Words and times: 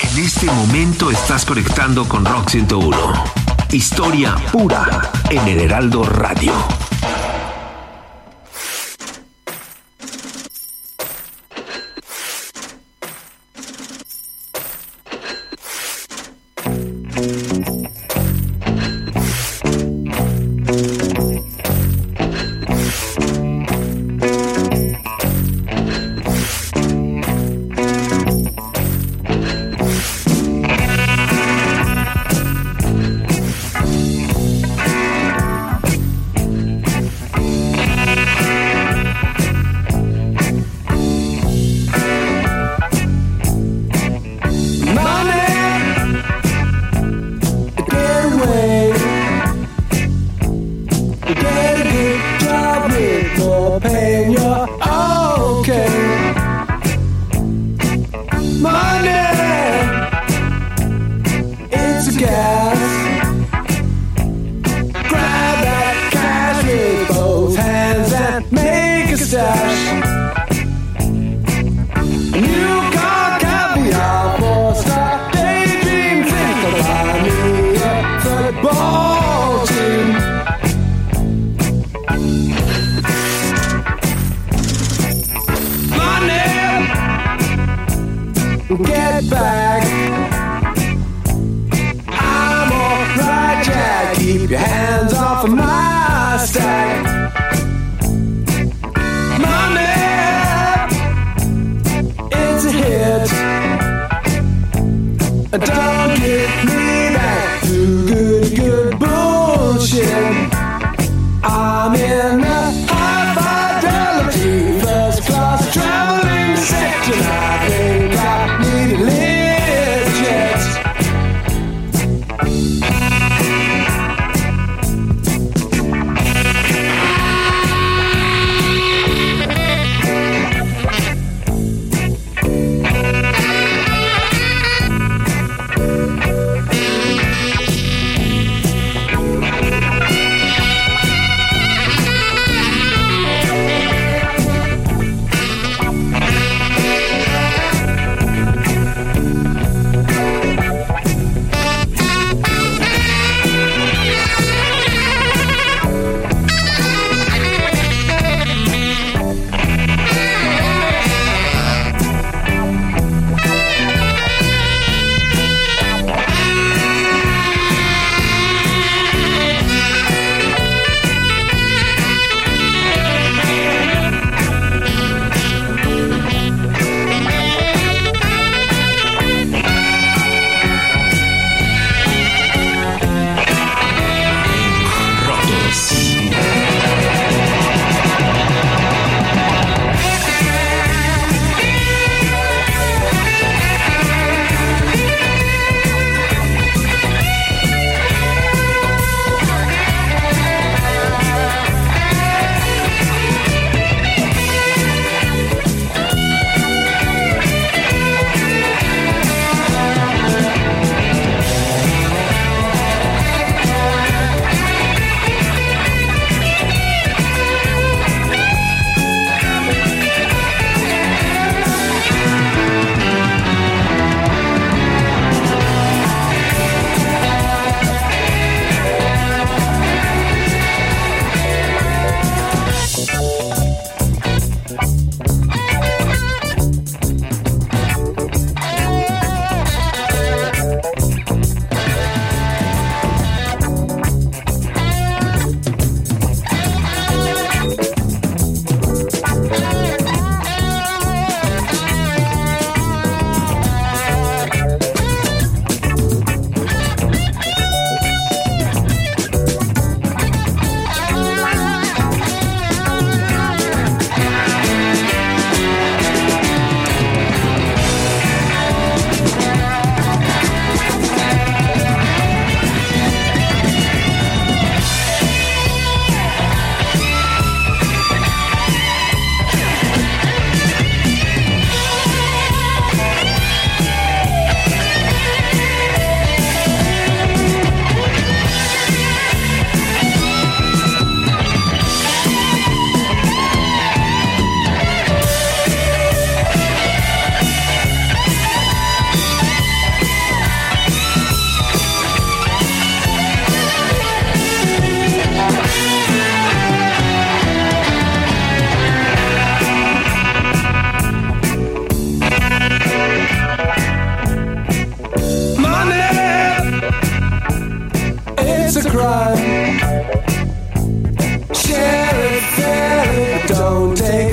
En 0.00 0.24
este 0.24 0.46
momento 0.46 1.10
estás 1.10 1.44
conectando 1.44 2.08
con 2.08 2.24
Rock 2.24 2.48
101. 2.48 2.96
Historia 3.72 4.36
pura 4.50 5.12
en 5.28 5.46
el 5.48 5.60
Heraldo 5.60 6.02
Radio. 6.04 6.85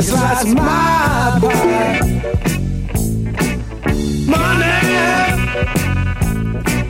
slice 0.03 0.43
of 0.43 0.53
my 0.55 1.39
pie. 1.41 1.99
Money, 4.27 4.79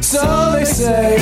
so 0.01 0.51
they 0.53 0.65
say, 0.65 1.15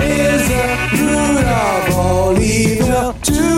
is 0.00 0.48
the 0.48 0.64
root 0.98 1.44
of 1.44 1.96
all 1.96 2.38
evil. 2.38 3.12
Too. 3.22 3.53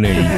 Money, 0.00 0.14
Money. 0.14 0.37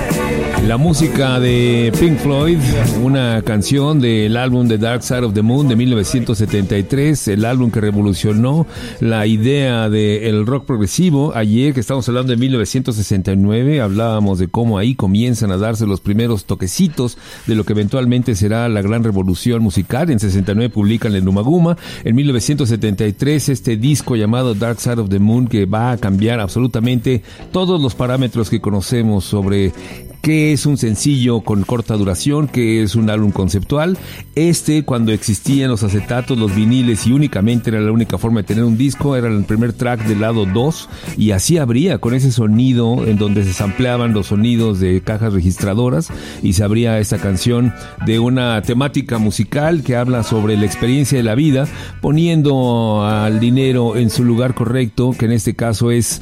La 0.70 0.76
música 0.76 1.40
de 1.40 1.92
Pink 1.98 2.18
Floyd, 2.18 2.58
una 3.02 3.42
canción 3.42 3.98
del 3.98 4.36
álbum 4.36 4.68
The 4.68 4.78
Dark 4.78 5.02
Side 5.02 5.24
of 5.24 5.34
the 5.34 5.42
Moon 5.42 5.66
de 5.66 5.74
1973, 5.74 7.26
el 7.26 7.44
álbum 7.44 7.72
que 7.72 7.80
revolucionó 7.80 8.68
la 9.00 9.26
idea 9.26 9.88
del 9.88 10.46
rock 10.46 10.66
progresivo. 10.66 11.34
Ayer 11.34 11.74
que 11.74 11.80
estamos 11.80 12.08
hablando 12.08 12.30
de 12.30 12.36
1969, 12.36 13.80
hablábamos 13.80 14.38
de 14.38 14.46
cómo 14.46 14.78
ahí 14.78 14.94
comienzan 14.94 15.50
a 15.50 15.56
darse 15.56 15.88
los 15.88 16.00
primeros 16.00 16.44
toquecitos 16.44 17.18
de 17.48 17.56
lo 17.56 17.64
que 17.64 17.72
eventualmente 17.72 18.36
será 18.36 18.68
la 18.68 18.80
gran 18.80 19.02
revolución 19.02 19.64
musical. 19.64 20.08
En 20.08 20.20
69 20.20 20.72
publican 20.72 21.16
el 21.16 21.24
Numaguma, 21.24 21.78
en 22.04 22.14
1973 22.14 23.48
este 23.48 23.76
disco 23.76 24.14
llamado 24.14 24.54
Dark 24.54 24.78
Side 24.78 25.00
of 25.00 25.08
the 25.08 25.18
Moon 25.18 25.48
que 25.48 25.66
va 25.66 25.90
a 25.90 25.96
cambiar 25.96 26.38
absolutamente 26.38 27.24
todos 27.50 27.82
los 27.82 27.96
parámetros 27.96 28.48
que 28.48 28.60
conocemos 28.60 29.24
sobre 29.24 29.72
qué 30.22 30.52
es 30.52 30.66
un 30.66 30.76
sencillo 30.76 31.40
con 31.40 31.62
corta 31.62 31.94
duración, 31.94 32.48
qué 32.48 32.82
es 32.82 32.94
un 32.94 33.10
álbum 33.10 33.30
conceptual. 33.30 33.98
Este, 34.34 34.84
cuando 34.84 35.12
existían 35.12 35.70
los 35.70 35.82
acetatos, 35.82 36.38
los 36.38 36.54
viniles 36.54 37.06
y 37.06 37.12
únicamente 37.12 37.70
era 37.70 37.80
la 37.80 37.92
única 37.92 38.18
forma 38.18 38.40
de 38.40 38.46
tener 38.46 38.64
un 38.64 38.76
disco, 38.76 39.16
era 39.16 39.28
el 39.28 39.44
primer 39.44 39.72
track 39.72 40.04
del 40.04 40.20
lado 40.20 40.46
2 40.46 40.88
y 41.16 41.30
así 41.32 41.58
habría 41.58 41.98
con 41.98 42.14
ese 42.14 42.32
sonido 42.32 43.06
en 43.06 43.16
donde 43.16 43.44
se 43.44 43.52
sampleaban 43.52 44.12
los 44.12 44.28
sonidos 44.28 44.80
de 44.80 45.00
cajas 45.02 45.32
registradoras 45.32 46.08
y 46.42 46.52
se 46.52 46.64
abría 46.64 46.98
esta 46.98 47.18
canción 47.18 47.72
de 48.06 48.18
una 48.18 48.60
temática 48.62 49.18
musical 49.18 49.82
que 49.82 49.96
habla 49.96 50.22
sobre 50.22 50.56
la 50.56 50.66
experiencia 50.66 51.18
de 51.18 51.24
la 51.24 51.34
vida, 51.34 51.66
poniendo 52.00 53.04
al 53.04 53.40
dinero 53.40 53.96
en 53.96 54.10
su 54.10 54.24
lugar 54.24 54.54
correcto, 54.54 55.14
que 55.18 55.26
en 55.26 55.32
este 55.32 55.54
caso 55.54 55.90
es 55.90 56.20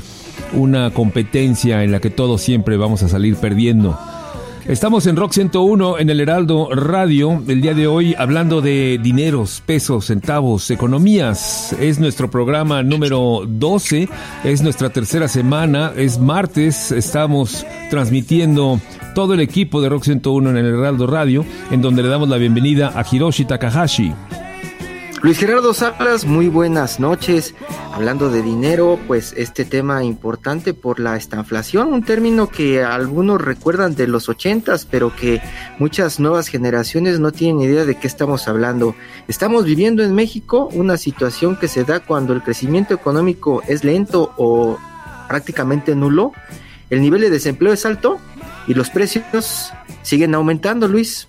una 0.53 0.91
competencia 0.91 1.83
en 1.85 1.93
la 1.93 2.01
que 2.01 2.11
todos 2.11 2.43
siempre 2.43 2.77
vamos 2.77 3.03
a 3.03 3.09
salir 3.09 3.37
perdiendo. 3.37 3.99
Estamos 4.69 5.07
en 5.07 5.17
Rock 5.17 5.33
101 5.33 5.99
en 5.99 6.11
el 6.11 6.21
Heraldo 6.21 6.69
Radio 6.71 7.43
el 7.49 7.63
día 7.63 7.73
de 7.73 7.87
hoy 7.87 8.15
hablando 8.19 8.61
de 8.61 9.01
dineros, 9.03 9.63
pesos, 9.65 10.09
centavos, 10.09 10.71
economías. 10.71 11.75
Es 11.81 11.99
nuestro 11.99 12.31
programa 12.31 12.83
número 12.83 13.45
12, 13.49 14.11
es 14.45 14.61
nuestra 14.61 14.91
tercera 14.91 15.27
semana, 15.27 15.93
es 15.97 16.19
martes, 16.19 16.93
estamos 16.93 17.65
transmitiendo 17.89 18.79
todo 19.15 19.33
el 19.33 19.41
equipo 19.41 19.81
de 19.81 19.89
Rock 19.89 20.05
101 20.05 20.51
en 20.51 20.57
el 20.59 20.67
Heraldo 20.67 21.07
Radio, 21.07 21.47
en 21.71 21.81
donde 21.81 22.03
le 22.03 22.11
damos 22.11 22.29
la 22.29 22.37
bienvenida 22.37 22.93
a 22.95 23.07
Hiroshi 23.11 23.47
Takahashi. 23.47 24.13
Luis 25.21 25.39
Gerardo 25.39 25.75
Salas, 25.75 26.25
muy 26.25 26.49
buenas 26.49 27.01
noches. 27.01 27.55
Hablando 27.93 28.31
de 28.31 28.41
dinero, 28.41 29.01
pues 29.09 29.35
este 29.37 29.65
tema 29.65 30.05
importante 30.05 30.75
por 30.75 31.01
la 31.01 31.17
estanflación, 31.17 31.93
un 31.93 32.05
término 32.05 32.49
que 32.49 32.85
algunos 32.85 33.41
recuerdan 33.41 33.97
de 33.97 34.07
los 34.07 34.29
ochentas, 34.29 34.87
pero 34.87 35.15
que 35.15 35.43
muchas 35.81 36.21
nuevas 36.21 36.47
generaciones 36.47 37.19
no 37.19 37.33
tienen 37.33 37.61
idea 37.61 37.85
de 37.85 37.97
qué 37.97 38.07
estamos 38.07 38.47
hablando. 38.47 38.95
Estamos 39.27 39.65
viviendo 39.65 40.05
en 40.05 40.15
México 40.15 40.69
una 40.73 40.97
situación 40.97 41.57
que 41.57 41.67
se 41.67 41.85
da 41.85 41.99
cuando 41.99 42.33
el 42.33 42.43
crecimiento 42.43 42.95
económico 42.95 43.63
es 43.67 43.83
lento 43.83 44.33
o 44.37 44.79
prácticamente 45.27 45.97
nulo, 45.97 46.33
el 46.91 47.03
nivel 47.03 47.23
de 47.23 47.31
desempleo 47.31 47.73
es 47.73 47.85
alto 47.85 48.19
y 48.69 48.75
los 48.75 48.89
precios 48.91 49.73
siguen 50.03 50.35
aumentando, 50.35 50.87
Luis. 50.87 51.27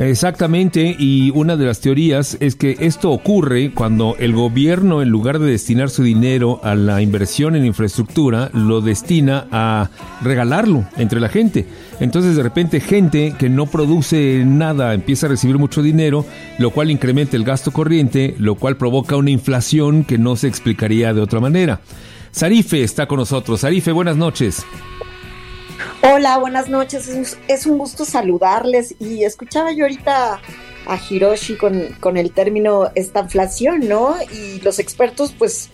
Exactamente, 0.00 0.96
y 0.98 1.30
una 1.34 1.58
de 1.58 1.66
las 1.66 1.82
teorías 1.82 2.38
es 2.40 2.56
que 2.56 2.74
esto 2.80 3.10
ocurre 3.10 3.72
cuando 3.74 4.16
el 4.18 4.32
gobierno, 4.32 5.02
en 5.02 5.10
lugar 5.10 5.38
de 5.38 5.50
destinar 5.50 5.90
su 5.90 6.02
dinero 6.02 6.58
a 6.64 6.74
la 6.74 7.02
inversión 7.02 7.54
en 7.54 7.66
infraestructura, 7.66 8.48
lo 8.54 8.80
destina 8.80 9.46
a 9.52 9.90
regalarlo 10.22 10.86
entre 10.96 11.20
la 11.20 11.28
gente. 11.28 11.66
Entonces 12.00 12.34
de 12.34 12.42
repente 12.42 12.80
gente 12.80 13.34
que 13.38 13.50
no 13.50 13.66
produce 13.66 14.42
nada 14.46 14.94
empieza 14.94 15.26
a 15.26 15.28
recibir 15.28 15.58
mucho 15.58 15.82
dinero, 15.82 16.24
lo 16.58 16.70
cual 16.70 16.90
incrementa 16.90 17.36
el 17.36 17.44
gasto 17.44 17.70
corriente, 17.70 18.34
lo 18.38 18.54
cual 18.54 18.78
provoca 18.78 19.16
una 19.16 19.30
inflación 19.30 20.04
que 20.04 20.16
no 20.16 20.34
se 20.34 20.48
explicaría 20.48 21.12
de 21.12 21.20
otra 21.20 21.40
manera. 21.40 21.82
Sarife 22.30 22.82
está 22.82 23.04
con 23.06 23.18
nosotros. 23.18 23.60
Sarife, 23.60 23.92
buenas 23.92 24.16
noches. 24.16 24.64
Hola, 26.02 26.38
buenas 26.38 26.70
noches. 26.70 27.36
Es, 27.46 27.66
un 27.66 27.76
gusto 27.76 28.06
saludarles. 28.06 28.94
Y 28.98 29.24
escuchaba 29.24 29.72
yo 29.72 29.84
ahorita 29.84 30.40
a 30.86 30.98
Hiroshi 30.98 31.56
con, 31.56 31.88
con 32.00 32.16
el 32.16 32.32
término 32.32 32.90
estanflación, 32.94 33.86
¿no? 33.86 34.16
Y 34.32 34.60
los 34.60 34.78
expertos, 34.78 35.34
pues, 35.38 35.68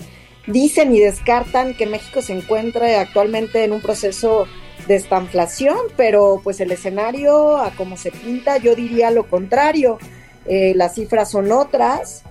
dicen 0.49 0.93
y 0.93 0.99
descartan 0.99 1.75
que 1.75 1.87
México 1.87 2.23
se 2.23 2.33
encuentra 2.33 3.01
actualmente 3.01 3.63
en 3.63 3.73
un 3.73 3.81
proceso 3.81 4.49
de 4.89 4.97
estanflación, 4.97 5.79
pero 5.97 6.41
pues 6.43 6.59
el 6.61 6.73
escenario, 6.73 7.59
a 7.59 7.71
como 7.71 7.97
se 7.97 8.11
pinta, 8.11 8.57
yo 8.57 8.75
diría 8.75 9.13
lo 9.13 9.29
contrario. 9.29 9.99
Eh, 10.47 10.73
las 10.75 10.97
cifras 10.97 11.31
son 11.31 11.53
otras, 11.53 12.25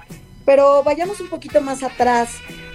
pero 0.45 0.83
vayamos 0.83 1.19
un 1.19 1.29
poquito 1.29 1.61
más 1.61 1.83
atrás 1.83 2.29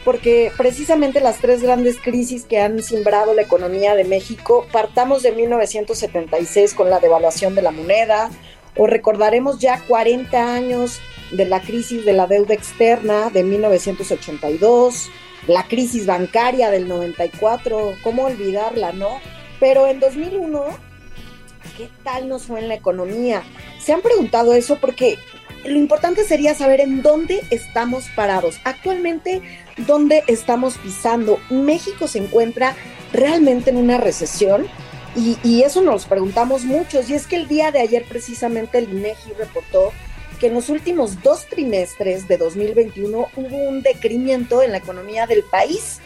porque 0.04 0.50
precisamente 0.56 1.20
las 1.20 1.38
tres 1.38 1.62
grandes 1.62 1.98
crisis 1.98 2.44
que 2.44 2.58
han 2.58 2.82
simbrado 2.82 3.34
la 3.34 3.42
economía 3.42 3.94
de 3.94 4.04
México, 4.04 4.66
partamos 4.72 5.22
de 5.22 5.32
1976 5.32 6.74
con 6.74 6.90
la 6.90 7.00
devaluación 7.00 7.54
de 7.54 7.62
la 7.62 7.70
moneda, 7.70 8.30
o 8.76 8.86
recordaremos 8.86 9.58
ya 9.58 9.80
40 9.86 10.54
años 10.54 11.00
de 11.32 11.44
la 11.44 11.60
crisis 11.60 12.04
de 12.04 12.12
la 12.12 12.26
deuda 12.26 12.54
externa 12.54 13.30
de 13.30 13.42
1982, 13.42 15.10
la 15.46 15.64
crisis 15.64 16.06
bancaria 16.06 16.70
del 16.70 16.88
94, 16.88 17.94
¿cómo 18.02 18.24
olvidarla, 18.24 18.92
no? 18.92 19.20
Pero 19.58 19.86
en 19.86 20.00
2001, 20.00 20.64
¿qué 21.76 21.88
tal 22.02 22.28
nos 22.28 22.44
fue 22.44 22.60
en 22.60 22.68
la 22.68 22.74
economía? 22.74 23.42
Se 23.78 23.92
han 23.92 24.00
preguntado 24.00 24.54
eso 24.54 24.78
porque 24.80 25.18
lo 25.64 25.76
importante 25.76 26.24
sería 26.24 26.54
saber 26.54 26.80
en 26.80 27.02
dónde 27.02 27.42
estamos 27.50 28.08
parados. 28.16 28.60
Actualmente, 28.64 29.42
¿dónde 29.76 30.24
estamos 30.26 30.78
pisando? 30.78 31.38
México 31.50 32.08
se 32.08 32.18
encuentra 32.18 32.74
realmente 33.12 33.70
en 33.70 33.76
una 33.76 33.98
recesión 33.98 34.66
y, 35.16 35.62
eso 35.62 35.82
nos 35.82 36.06
preguntamos 36.06 36.64
muchos. 36.64 37.10
Y 37.10 37.14
es 37.14 37.26
que 37.26 37.36
el 37.36 37.48
día 37.48 37.72
de 37.72 37.80
ayer 37.80 38.04
precisamente 38.08 38.78
el 38.78 38.90
INEGI 38.90 39.32
reportó 39.38 39.92
que 40.38 40.46
en 40.46 40.54
los 40.54 40.70
últimos 40.70 41.22
dos 41.22 41.46
trimestres 41.46 42.26
de 42.26 42.38
2021 42.38 43.28
hubo 43.36 43.56
un 43.56 43.82
decremento 43.82 44.62
en 44.62 44.72
la 44.72 44.78
economía 44.78 45.26
del 45.26 45.42
país. 45.42 46.00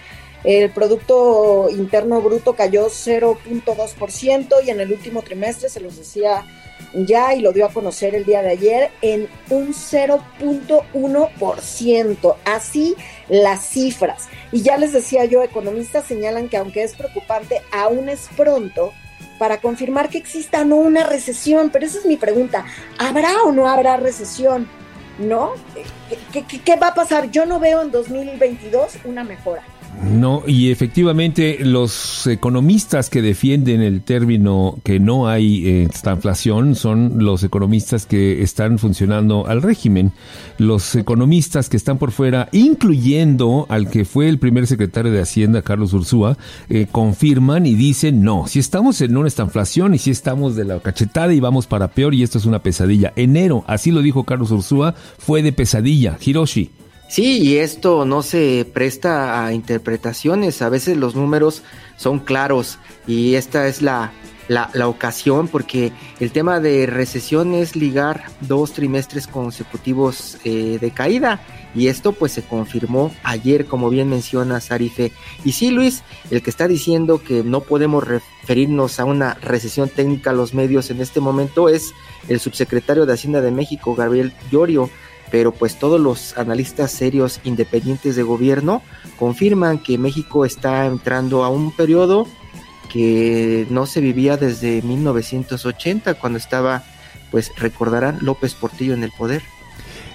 El 0.44 0.70
Producto 0.70 1.68
Interno 1.70 2.20
Bruto 2.20 2.54
cayó 2.54 2.86
0.2% 2.86 4.54
y 4.64 4.70
en 4.70 4.80
el 4.80 4.92
último 4.92 5.22
trimestre, 5.22 5.68
se 5.68 5.80
los 5.80 5.96
decía 5.96 6.44
ya 6.94 7.34
y 7.34 7.40
lo 7.40 7.52
dio 7.52 7.66
a 7.66 7.72
conocer 7.72 8.14
el 8.14 8.24
día 8.24 8.40
de 8.42 8.50
ayer 8.50 8.92
en 9.02 9.28
un 9.50 9.74
0.1%. 9.74 12.36
Así 12.44 12.94
las 13.28 13.66
cifras. 13.66 14.28
Y 14.52 14.62
ya 14.62 14.76
les 14.76 14.92
decía 14.92 15.24
yo, 15.24 15.42
economistas 15.42 16.04
señalan 16.04 16.48
que 16.48 16.56
aunque 16.56 16.84
es 16.84 16.94
preocupante, 16.94 17.62
aún 17.72 18.08
es 18.08 18.28
pronto 18.36 18.92
para 19.38 19.60
confirmar 19.60 20.08
que 20.08 20.18
exista 20.18 20.60
o 20.62 20.64
no 20.64 20.76
una 20.76 21.02
recesión. 21.04 21.70
Pero 21.70 21.86
esa 21.86 21.98
es 21.98 22.06
mi 22.06 22.16
pregunta. 22.16 22.64
¿Habrá 22.98 23.42
o 23.44 23.52
no 23.52 23.68
habrá 23.68 23.96
recesión? 23.96 24.68
¿No? 25.18 25.52
¿Qué, 26.32 26.76
va 26.76 26.88
a 26.88 26.94
pasar? 26.94 27.30
Yo 27.30 27.46
no 27.46 27.60
veo 27.60 27.82
en 27.82 27.90
2022 27.90 28.98
una 29.04 29.24
mejora. 29.24 29.62
No, 30.02 30.42
y 30.46 30.70
efectivamente 30.70 31.58
los 31.60 32.26
economistas 32.26 33.08
que 33.10 33.22
defienden 33.22 33.80
el 33.80 34.02
término 34.02 34.78
que 34.84 35.00
no 35.00 35.28
hay 35.28 35.66
eh, 35.66 35.82
estanflación 35.84 36.74
son 36.74 37.24
los 37.24 37.42
economistas 37.42 38.06
que 38.06 38.42
están 38.42 38.78
funcionando 38.78 39.46
al 39.46 39.62
régimen. 39.62 40.12
Los 40.58 40.94
economistas 40.94 41.68
que 41.68 41.76
están 41.76 41.98
por 41.98 42.12
fuera, 42.12 42.48
incluyendo 42.52 43.66
al 43.70 43.88
que 43.88 44.04
fue 44.04 44.28
el 44.28 44.38
primer 44.38 44.66
secretario 44.66 45.10
de 45.10 45.20
Hacienda, 45.20 45.62
Carlos 45.62 45.92
Ursúa, 45.94 46.36
eh, 46.68 46.86
confirman 46.90 47.66
y 47.66 47.74
dicen, 47.74 48.22
no, 48.22 48.46
si 48.46 48.58
estamos 48.58 49.00
en 49.00 49.16
una 49.16 49.28
estanflación 49.28 49.94
y 49.94 49.98
si 49.98 50.10
estamos 50.10 50.54
de 50.54 50.64
la 50.64 50.80
cachetada 50.80 51.32
y 51.32 51.40
vamos 51.40 51.66
para 51.66 51.88
peor 51.88 52.14
y 52.14 52.22
esto 52.22 52.38
es 52.38 52.44
una 52.44 52.62
pesadilla. 52.62 53.12
Enero, 53.16 53.64
así 53.66 53.90
lo 53.90 54.02
dijo 54.02 54.24
Carlos 54.24 54.50
Ursúa, 54.50 54.94
fue 55.18 55.42
de 55.42 55.52
pesadilla. 55.52 56.18
Hiroshi. 56.24 56.70
Sí, 57.14 57.38
y 57.40 57.58
esto 57.58 58.04
no 58.04 58.24
se 58.24 58.66
presta 58.74 59.46
a 59.46 59.52
interpretaciones, 59.52 60.60
a 60.62 60.68
veces 60.68 60.96
los 60.96 61.14
números 61.14 61.62
son 61.96 62.18
claros 62.18 62.80
y 63.06 63.36
esta 63.36 63.68
es 63.68 63.82
la, 63.82 64.10
la, 64.48 64.68
la, 64.74 64.88
ocasión 64.88 65.46
porque 65.46 65.92
el 66.18 66.32
tema 66.32 66.58
de 66.58 66.86
recesión 66.86 67.54
es 67.54 67.76
ligar 67.76 68.24
dos 68.40 68.72
trimestres 68.72 69.28
consecutivos 69.28 70.38
eh, 70.42 70.78
de 70.80 70.90
caída. 70.90 71.40
Y 71.76 71.86
esto 71.86 72.12
pues 72.12 72.32
se 72.32 72.42
confirmó 72.42 73.14
ayer 73.22 73.66
como 73.66 73.90
bien 73.90 74.08
menciona 74.08 74.60
Sarife. 74.60 75.12
Y 75.44 75.52
sí 75.52 75.70
Luis 75.70 76.02
el 76.32 76.42
que 76.42 76.50
está 76.50 76.66
diciendo 76.66 77.22
que 77.22 77.44
no 77.44 77.60
podemos 77.60 78.02
referirnos 78.02 78.98
a 78.98 79.04
una 79.04 79.34
recesión 79.34 79.88
técnica 79.88 80.30
a 80.30 80.34
los 80.34 80.52
medios 80.52 80.90
en 80.90 81.00
este 81.00 81.20
momento 81.20 81.68
es 81.68 81.92
el 82.28 82.40
subsecretario 82.40 83.06
de 83.06 83.12
Hacienda 83.12 83.40
de 83.40 83.52
México 83.52 83.94
Gabriel 83.94 84.32
Llorio 84.50 84.90
pero 85.30 85.52
pues 85.52 85.78
todos 85.78 86.00
los 86.00 86.36
analistas 86.36 86.92
serios 86.92 87.40
independientes 87.44 88.16
de 88.16 88.22
gobierno 88.22 88.82
confirman 89.18 89.78
que 89.78 89.98
México 89.98 90.44
está 90.44 90.86
entrando 90.86 91.44
a 91.44 91.48
un 91.48 91.72
periodo 91.72 92.26
que 92.92 93.66
no 93.70 93.86
se 93.86 94.00
vivía 94.00 94.36
desde 94.36 94.82
1980 94.82 96.14
cuando 96.14 96.38
estaba 96.38 96.84
pues 97.30 97.50
recordarán 97.56 98.18
López 98.20 98.54
Portillo 98.54 98.94
en 98.94 99.02
el 99.02 99.10
poder. 99.10 99.42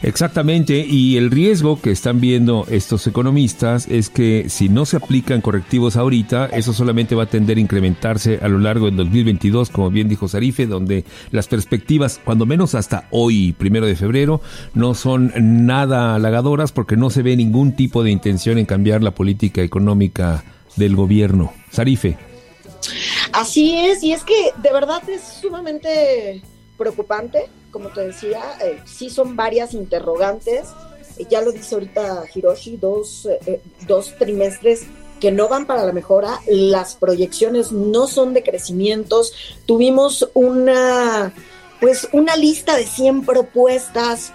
Exactamente, 0.02 0.86
y 0.88 1.18
el 1.18 1.30
riesgo 1.30 1.82
que 1.82 1.92
están 1.92 2.22
viendo 2.22 2.66
estos 2.70 3.06
economistas 3.06 3.86
es 3.88 4.10
que 4.10 4.46
si 4.48 4.70
no 4.70 4.86
se 4.86 4.96
aplican 4.96 5.42
correctivos 5.42 5.98
ahorita, 5.98 6.46
eso 6.48 6.72
solamente 6.72 7.16
va 7.16 7.24
a 7.24 7.30
tender 7.30 7.58
a 7.58 7.62
incrementarse 7.62 8.40
a 8.42 8.48
lo 8.48 8.60
largo 8.60 8.86
del 8.86 8.96
2022, 8.96 9.70
como 9.70 9.90
bien 9.90 10.08
dijo 10.08 10.30
Sarife, 10.30 10.68
donde 10.68 11.04
las 11.32 11.48
perspectivas, 11.48 12.22
cuando 12.24 12.46
menos 12.46 12.76
hasta 12.76 13.10
hoy, 13.12 13.52
primero 13.52 13.88
de 13.88 13.98
febrero, 13.98 14.42
no 14.74 14.94
son 14.94 15.34
nada 15.66 16.16
halagadoras 16.16 16.72
porque 16.72 16.96
no 16.96 17.10
se 17.10 17.22
ve 17.22 17.36
ningún 17.36 17.76
tipo 17.76 18.02
de 18.02 18.12
intención 18.12 18.58
en 18.58 18.66
cambiar 18.66 19.04
la 19.04 19.12
política 19.12 19.62
económica 19.64 20.46
del 20.78 20.96
gobierno. 20.96 21.52
Sarife. 21.72 22.18
Así 23.34 23.76
es, 23.76 24.02
y 24.02 24.14
es 24.14 24.24
que 24.24 24.52
de 24.64 24.72
verdad 24.72 25.02
es 25.10 25.22
sumamente 25.42 26.42
preocupante, 26.78 27.50
como 27.72 27.90
te 27.90 28.02
decía, 28.02 28.42
eh, 28.62 28.80
sí 28.86 29.10
son 29.10 29.36
varias 29.36 29.74
interrogantes, 29.74 30.68
eh, 31.18 31.26
ya 31.30 31.42
lo 31.42 31.52
dice 31.52 31.76
ahorita 31.76 32.24
Hiroshi, 32.34 32.78
dos, 32.78 33.28
eh, 33.46 33.62
dos 33.88 34.16
trimestres 34.18 34.84
que 35.20 35.32
no 35.32 35.50
van 35.50 35.66
para 35.66 35.86
la 35.86 35.92
mejora, 35.92 36.40
las 36.48 36.96
proyecciones 36.96 37.72
no 37.72 38.08
son 38.08 38.34
de 38.34 38.44
crecimientos, 38.44 39.34
tuvimos 39.66 40.30
una, 40.34 41.34
pues 41.82 42.08
una 42.14 42.38
lista 42.38 42.78
de 42.78 42.86
100 42.86 43.26
propuestas 43.26 44.34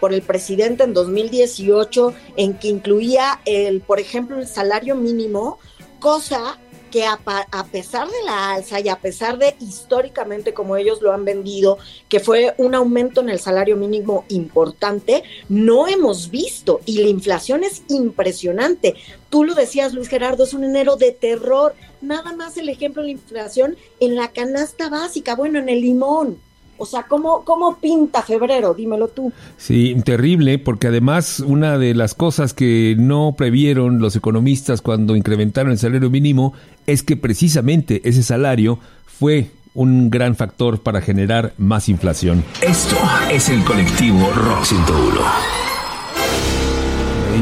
por 0.00 0.12
el 0.12 0.20
presidente 0.22 0.82
en 0.82 0.92
2018 0.92 2.12
en 2.36 2.58
que 2.58 2.68
incluía 2.68 3.40
el, 3.44 3.80
por 3.80 3.98
ejemplo, 3.98 4.38
el 4.38 4.46
salario 4.46 4.94
mínimo, 4.94 5.58
cosa 6.00 6.58
que 6.90 7.04
a, 7.04 7.18
a, 7.24 7.64
pesar 7.66 8.08
de 8.08 8.22
la 8.24 8.52
alza 8.54 8.80
y 8.80 8.88
a 8.88 9.00
pesar 9.00 9.38
de 9.38 9.54
históricamente 9.60 10.52
como 10.52 10.76
ellos 10.76 11.00
lo 11.00 11.12
han 11.12 11.24
vendido, 11.24 11.78
que 12.08 12.20
fue 12.20 12.54
un 12.58 12.74
aumento 12.74 13.20
en 13.20 13.28
el 13.28 13.38
salario 13.38 13.76
mínimo 13.76 14.24
importante, 14.28 15.22
no 15.48 15.88
hemos 15.88 16.30
visto 16.30 16.80
y 16.84 16.98
la 16.98 17.08
inflación 17.08 17.64
es 17.64 17.82
impresionante. 17.88 18.94
Tú 19.30 19.44
lo 19.44 19.54
decías, 19.54 19.94
Luis 19.94 20.08
Gerardo, 20.08 20.44
es 20.44 20.54
un 20.54 20.64
enero 20.64 20.96
de 20.96 21.12
terror. 21.12 21.74
Nada 22.00 22.34
más 22.34 22.56
el 22.56 22.68
ejemplo 22.68 23.02
de 23.02 23.08
la 23.08 23.12
inflación 23.12 23.76
en 24.00 24.16
la 24.16 24.28
canasta 24.28 24.88
básica, 24.88 25.36
bueno, 25.36 25.58
en 25.58 25.68
el 25.68 25.80
limón. 25.80 26.40
O 26.80 26.86
sea, 26.86 27.02
¿cómo, 27.02 27.44
¿cómo 27.44 27.76
pinta 27.76 28.22
febrero? 28.22 28.72
Dímelo 28.72 29.08
tú. 29.08 29.30
Sí, 29.58 29.94
terrible, 30.02 30.58
porque 30.58 30.86
además 30.86 31.40
una 31.40 31.76
de 31.76 31.94
las 31.94 32.14
cosas 32.14 32.54
que 32.54 32.96
no 32.98 33.34
previeron 33.36 33.98
los 33.98 34.16
economistas 34.16 34.80
cuando 34.80 35.14
incrementaron 35.14 35.72
el 35.72 35.78
salario 35.78 36.08
mínimo 36.08 36.54
es 36.86 37.02
que 37.02 37.18
precisamente 37.18 38.00
ese 38.08 38.22
salario 38.22 38.78
fue 39.04 39.50
un 39.74 40.08
gran 40.08 40.36
factor 40.36 40.80
para 40.80 41.02
generar 41.02 41.52
más 41.58 41.90
inflación. 41.90 42.42
Esto 42.62 42.96
es 43.30 43.50
el 43.50 43.62
colectivo 43.62 44.30
Rock 44.32 44.64
101. 44.64 45.20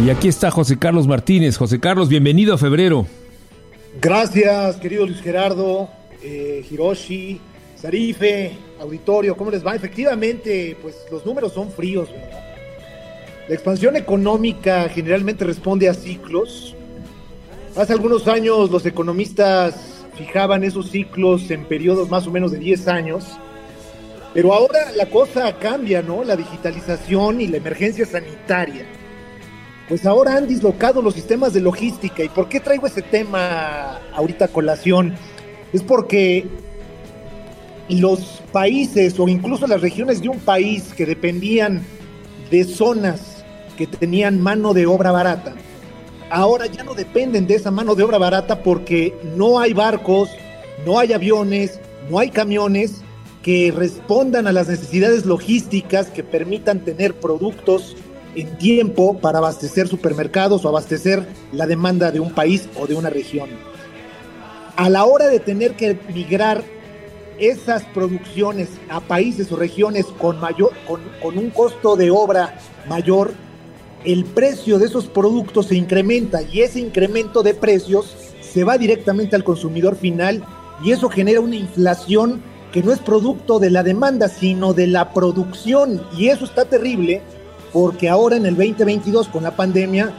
Y 0.05 0.11
aquí 0.11 0.27
está 0.27 0.51
José 0.51 0.81
Carlos 0.81 1.07
Martínez. 1.07 1.57
José 1.57 1.79
Carlos, 1.79 2.09
bienvenido 2.09 2.55
a 2.55 2.59
febrero. 2.59 3.07
Gracias, 4.01 4.77
querido 4.79 5.07
Luis 5.07 5.21
Gerardo, 5.21 5.89
eh, 6.25 6.67
Hiroshi, 6.69 7.41
Sarife, 7.81 8.67
auditorio, 8.81 9.37
¿cómo 9.37 9.51
les 9.51 9.67
va? 9.67 9.75
Efectivamente, 9.75 10.77
pues 10.81 11.07
los 11.11 11.25
números 11.25 11.53
son 11.53 11.71
fríos, 11.71 12.11
¿verdad? 12.11 12.45
La 13.49 13.55
expansión 13.55 13.97
económica 13.97 14.89
generalmente 14.91 15.45
responde 15.45 15.89
a 15.89 15.95
ciclos. 15.95 16.75
Hace 17.77 17.95
algunos 17.95 18.29
años 18.29 18.71
los 18.71 18.85
economistas 18.85 20.05
fijaban 20.17 20.65
esos 20.65 20.91
ciclos 20.91 21.51
en 21.51 21.65
periodos 21.65 22.11
más 22.11 22.27
o 22.27 22.31
menos 22.31 22.53
de 22.53 22.59
10 22.59 22.89
años, 22.89 23.25
pero 24.35 24.53
ahora 24.53 24.93
la 24.95 25.07
cosa 25.07 25.59
cambia, 25.59 26.03
¿no? 26.03 26.25
La 26.25 26.37
digitalización 26.37 27.41
y 27.41 27.47
la 27.47 27.57
emergencia 27.57 28.05
sanitaria. 28.05 28.85
Pues 29.89 30.05
ahora 30.05 30.37
han 30.37 30.47
dislocado 30.47 31.01
los 31.01 31.15
sistemas 31.15 31.55
de 31.55 31.61
logística. 31.63 32.23
¿Y 32.23 32.29
por 32.29 32.51
qué 32.51 32.61
traigo 32.61 32.87
ese 32.87 33.01
tema 33.01 33.99
ahorita 34.13 34.45
a 34.45 34.49
colación? 34.49 35.15
Es 35.73 35.83
porque 35.83 36.47
los 37.89 38.43
países 38.53 39.19
o 39.19 39.29
incluso 39.29 39.67
las 39.67 39.81
regiones 39.81 40.21
de 40.21 40.29
un 40.29 40.39
país 40.39 40.93
que 40.97 41.07
dependían 41.07 41.83
de 42.51 42.65
zonas 42.65 43.45
que 43.77 43.87
tenían 43.87 44.41
mano 44.41 44.75
de 44.75 44.87
obra 44.87 45.13
barata, 45.13 45.55
ahora 46.31 46.67
ya 46.67 46.85
no 46.85 46.95
dependen 46.95 47.47
de 47.47 47.55
esa 47.55 47.71
mano 47.71 47.95
de 47.95 48.03
obra 48.03 48.19
barata 48.19 48.63
porque 48.63 49.15
no 49.37 49.59
hay 49.59 49.73
barcos, 49.73 50.31
no 50.85 50.99
hay 50.99 51.13
aviones, 51.13 51.81
no 52.11 52.19
hay 52.19 52.31
camiones 52.31 53.03
que 53.43 53.73
respondan 53.75 54.47
a 54.47 54.53
las 54.53 54.69
necesidades 54.69 55.25
logísticas 55.25 56.09
que 56.09 56.23
permitan 56.25 56.81
tener 56.81 57.15
productos 57.15 57.97
en 58.35 58.59
tiempo 58.59 59.19
para 59.19 59.39
abastecer 59.39 59.89
supermercados 59.89 60.65
o 60.65 60.69
abastecer 60.69 61.27
la 61.53 61.67
demanda 61.67 62.11
de 62.11 62.21
un 62.21 62.33
país 62.33 62.69
o 62.79 62.87
de 62.87 62.95
una 62.95 63.11
región. 63.11 63.49
A 64.77 64.89
la 64.89 65.05
hora 65.05 65.29
de 65.29 65.41
tener 65.41 65.75
que 65.75 65.99
migrar 66.15 66.63
esas 67.39 67.85
producciones 67.85 68.69
a 68.89 69.01
países 69.01 69.51
o 69.53 69.57
regiones 69.57 70.07
con, 70.07 70.41
mayor, 70.41 70.73
con, 70.87 71.01
con, 71.23 71.39
un 71.39 71.51
costo 71.51 71.97
de 71.97 72.11
obra 72.11 72.59
mayor, 72.89 73.33
el 74.05 74.25
precio 74.25 74.79
de 74.79 74.87
esos 74.87 75.07
productos 75.07 75.67
se 75.67 75.77
incrementa 75.77 76.43
y 76.43 76.61
ese 76.61 76.81
incremento 76.81 77.43
de 77.43 77.55
precios 77.55 78.15
se 78.41 78.65
va 78.65 78.79
directamente 78.79 79.37
al 79.37 79.45
consumidor 79.45 79.97
final 79.97 80.45
y 80.83 80.93
eso 80.93 81.09
genera 81.09 81.41
una 81.41 81.57
inflación 81.57 82.43
que 82.73 82.83
no 82.83 82.93
es 82.93 82.99
producto 82.99 83.59
de 83.59 83.71
la 83.71 83.83
demanda, 83.83 84.29
sino 84.29 84.75
de 84.75 84.87
la 84.87 85.13
producción. 85.13 86.03
Y 86.17 86.29
eso 86.29 86.45
está 86.45 86.65
terrible 86.65 87.23
porque 87.73 88.09
ahora 88.09 88.37
en 88.37 88.47
el 88.47 88.57
2022 88.57 89.29
con 89.29 89.43
la 89.43 89.57
pandemia, 89.57 90.13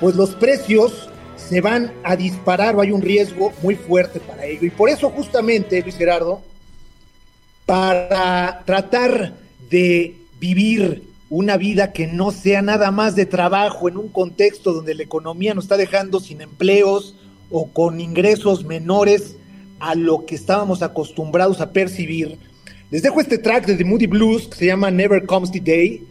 pues 0.00 0.14
los 0.16 0.34
precios 0.34 1.08
se 1.36 1.60
van 1.60 1.92
a 2.02 2.16
disparar 2.16 2.76
o 2.76 2.80
hay 2.80 2.90
un 2.90 3.02
riesgo 3.02 3.52
muy 3.62 3.76
fuerte 3.76 4.20
para 4.20 4.44
ello. 4.44 4.66
Y 4.66 4.70
por 4.70 4.88
eso 4.88 5.10
justamente, 5.10 5.80
Luis 5.82 5.96
Gerardo, 5.96 6.40
para 7.66 8.62
tratar 8.64 9.34
de 9.68 10.16
vivir 10.38 11.02
una 11.28 11.56
vida 11.56 11.92
que 11.92 12.06
no 12.06 12.30
sea 12.30 12.62
nada 12.62 12.92
más 12.92 13.16
de 13.16 13.26
trabajo 13.26 13.88
en 13.88 13.96
un 13.96 14.08
contexto 14.08 14.72
donde 14.72 14.94
la 14.94 15.02
economía 15.02 15.54
nos 15.54 15.64
está 15.64 15.76
dejando 15.76 16.20
sin 16.20 16.40
empleos 16.40 17.16
o 17.50 17.68
con 17.72 18.00
ingresos 18.00 18.64
menores 18.64 19.36
a 19.80 19.96
lo 19.96 20.24
que 20.24 20.36
estábamos 20.36 20.82
acostumbrados 20.82 21.60
a 21.60 21.72
percibir. 21.72 22.38
Les 22.90 23.02
dejo 23.02 23.20
este 23.20 23.38
track 23.38 23.66
de 23.66 23.74
The 23.74 23.84
Moody 23.84 24.06
Blues 24.06 24.46
que 24.46 24.56
se 24.56 24.66
llama 24.66 24.92
Never 24.92 25.26
Comes 25.26 25.50
the 25.50 25.60
Day, 25.60 26.04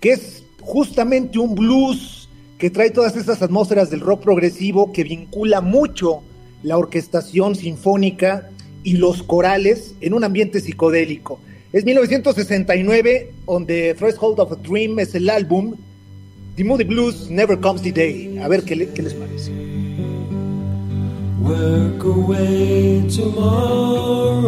que 0.00 0.12
es 0.12 0.44
justamente 0.60 1.38
un 1.38 1.54
blues 1.54 2.28
que 2.58 2.68
trae 2.68 2.90
todas 2.90 3.16
esas 3.16 3.40
atmósferas 3.40 3.88
del 3.88 4.00
rock 4.00 4.22
progresivo 4.22 4.92
que 4.92 5.04
vincula 5.04 5.62
mucho 5.62 6.22
la 6.62 6.76
orquestación 6.76 7.54
sinfónica 7.54 8.50
y 8.82 8.94
los 8.94 9.22
corales 9.22 9.94
en 10.00 10.14
un 10.14 10.24
ambiente 10.24 10.60
psicodélico. 10.60 11.40
Es 11.72 11.84
1969, 11.84 13.32
On 13.46 13.64
the 13.66 13.94
Threshold 13.94 14.40
of 14.40 14.52
a 14.52 14.56
Dream 14.56 14.98
es 14.98 15.14
el 15.14 15.30
álbum. 15.30 15.76
The 16.56 16.64
Moody 16.64 16.84
Blues 16.84 17.30
Never 17.30 17.58
Comes 17.60 17.82
the 17.82 17.92
Day. 17.92 18.38
A 18.38 18.48
ver 18.48 18.64
qué, 18.64 18.88
qué 18.88 19.02
les 19.02 19.14
parece. 19.14 19.52
Work 21.40 22.04
away 22.04 23.02
tomorrow, 23.08 24.44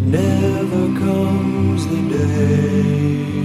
never 0.00 0.98
comes 0.98 1.86
the 1.86 2.02
day 2.16 3.44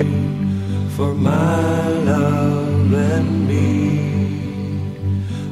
for 0.96 1.14
my 1.14 1.90
love 2.06 2.94
and 2.94 3.48
me. 3.48 3.85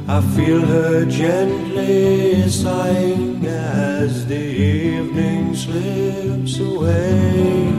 I 0.06 0.20
feel 0.20 0.60
her 0.60 1.06
gently 1.06 2.46
sighing 2.50 3.46
as 3.46 4.26
the 4.26 4.36
evening 4.36 5.56
slips 5.56 6.58
away. 6.58 7.72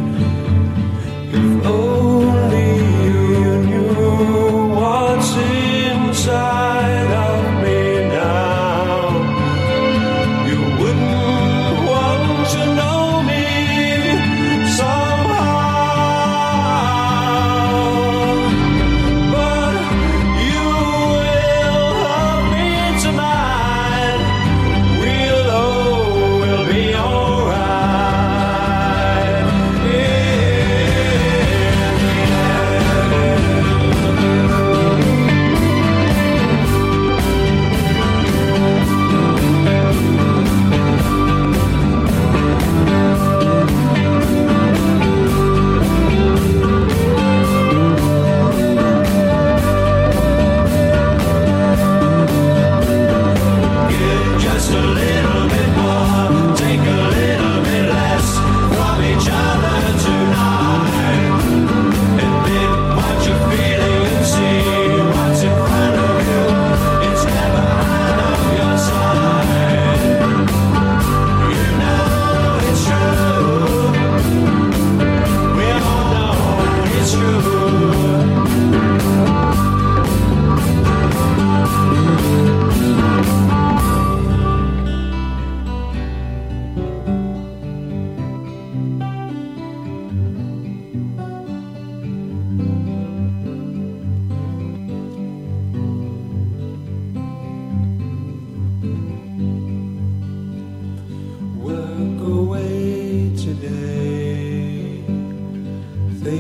If 1.32 1.66
only 1.68 2.78
you 3.06 3.58
knew 3.68 4.74
what's 4.74 5.38
inside 5.38 7.12
of 7.12 7.55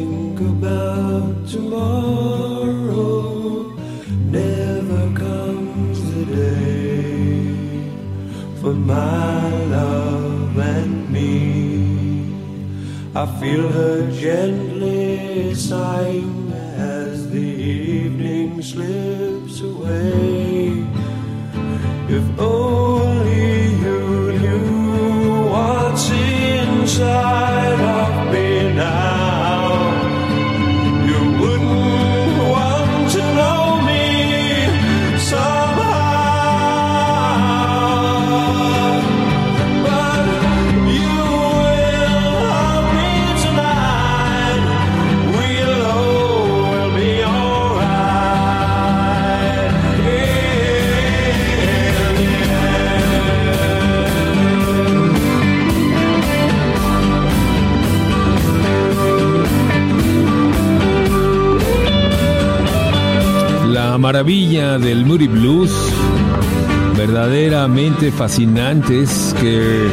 think 0.06 0.40
about 0.40 1.48
tomorrow. 1.48 3.14
Never 4.40 5.04
comes 5.24 5.98
the 6.14 6.26
day 6.26 7.90
for 8.60 8.74
my 8.74 9.50
love 9.78 10.58
and 10.58 11.10
me. 11.16 11.34
I 13.16 13.26
feel 13.40 13.68
her 13.80 14.12
gently 14.12 15.56
sighing 15.56 16.52
as 16.78 17.30
the 17.32 17.50
evening 17.80 18.62
slips 18.62 19.62
away. 19.62 20.35
Del 64.56 65.06
Moody 65.06 65.28
Blues, 65.28 65.70
verdaderamente 66.96 68.10
fascinantes, 68.10 69.36
que 69.42 69.90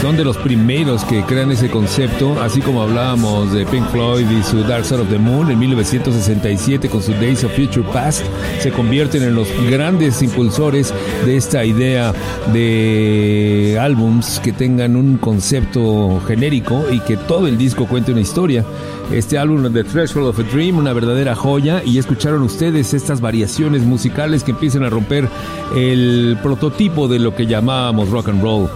son 0.00 0.16
de 0.16 0.24
los 0.24 0.36
primeros 0.36 1.04
que 1.04 1.22
crean 1.22 1.50
ese 1.50 1.70
concepto, 1.70 2.40
así 2.42 2.60
como 2.60 2.82
hablábamos 2.82 3.52
de 3.52 3.64
Pink 3.66 3.88
Floyd 3.90 4.26
y 4.30 4.42
su 4.42 4.62
Dark 4.64 4.84
Side 4.84 5.00
of 5.00 5.08
the 5.08 5.18
Moon 5.18 5.50
en 5.50 5.58
1967 5.58 6.88
con 6.88 7.02
su 7.02 7.12
Days 7.12 7.44
of 7.44 7.52
Future 7.54 7.86
Past, 7.92 8.22
se 8.60 8.70
convierten 8.70 9.22
en 9.22 9.34
los 9.34 9.48
grandes 9.70 10.20
impulsores 10.22 10.92
de 11.24 11.36
esta 11.36 11.64
idea 11.64 12.12
de 12.52 13.78
álbums 13.80 14.40
que 14.40 14.52
tengan 14.52 14.96
un 14.96 15.16
concepto 15.16 16.20
genérico 16.26 16.84
y 16.90 17.00
que 17.00 17.16
todo 17.16 17.46
el 17.46 17.56
disco 17.56 17.86
cuente 17.86 18.12
una 18.12 18.20
historia. 18.20 18.64
Este 19.12 19.38
álbum 19.38 19.72
The 19.72 19.84
Threshold 19.84 20.28
of 20.28 20.38
a 20.38 20.42
Dream, 20.42 20.78
una 20.78 20.92
verdadera 20.92 21.34
joya, 21.34 21.82
y 21.84 21.98
escucharon 21.98 22.42
ustedes 22.42 22.94
estas 22.94 23.20
variaciones 23.20 23.82
musicales 23.82 24.42
que 24.42 24.52
empiezan 24.52 24.84
a 24.84 24.90
romper 24.90 25.28
el 25.76 26.38
prototipo 26.42 27.06
de 27.08 27.18
lo 27.18 27.34
que 27.34 27.46
llamábamos 27.46 28.10
rock 28.10 28.28
and 28.28 28.42
roll. 28.42 28.68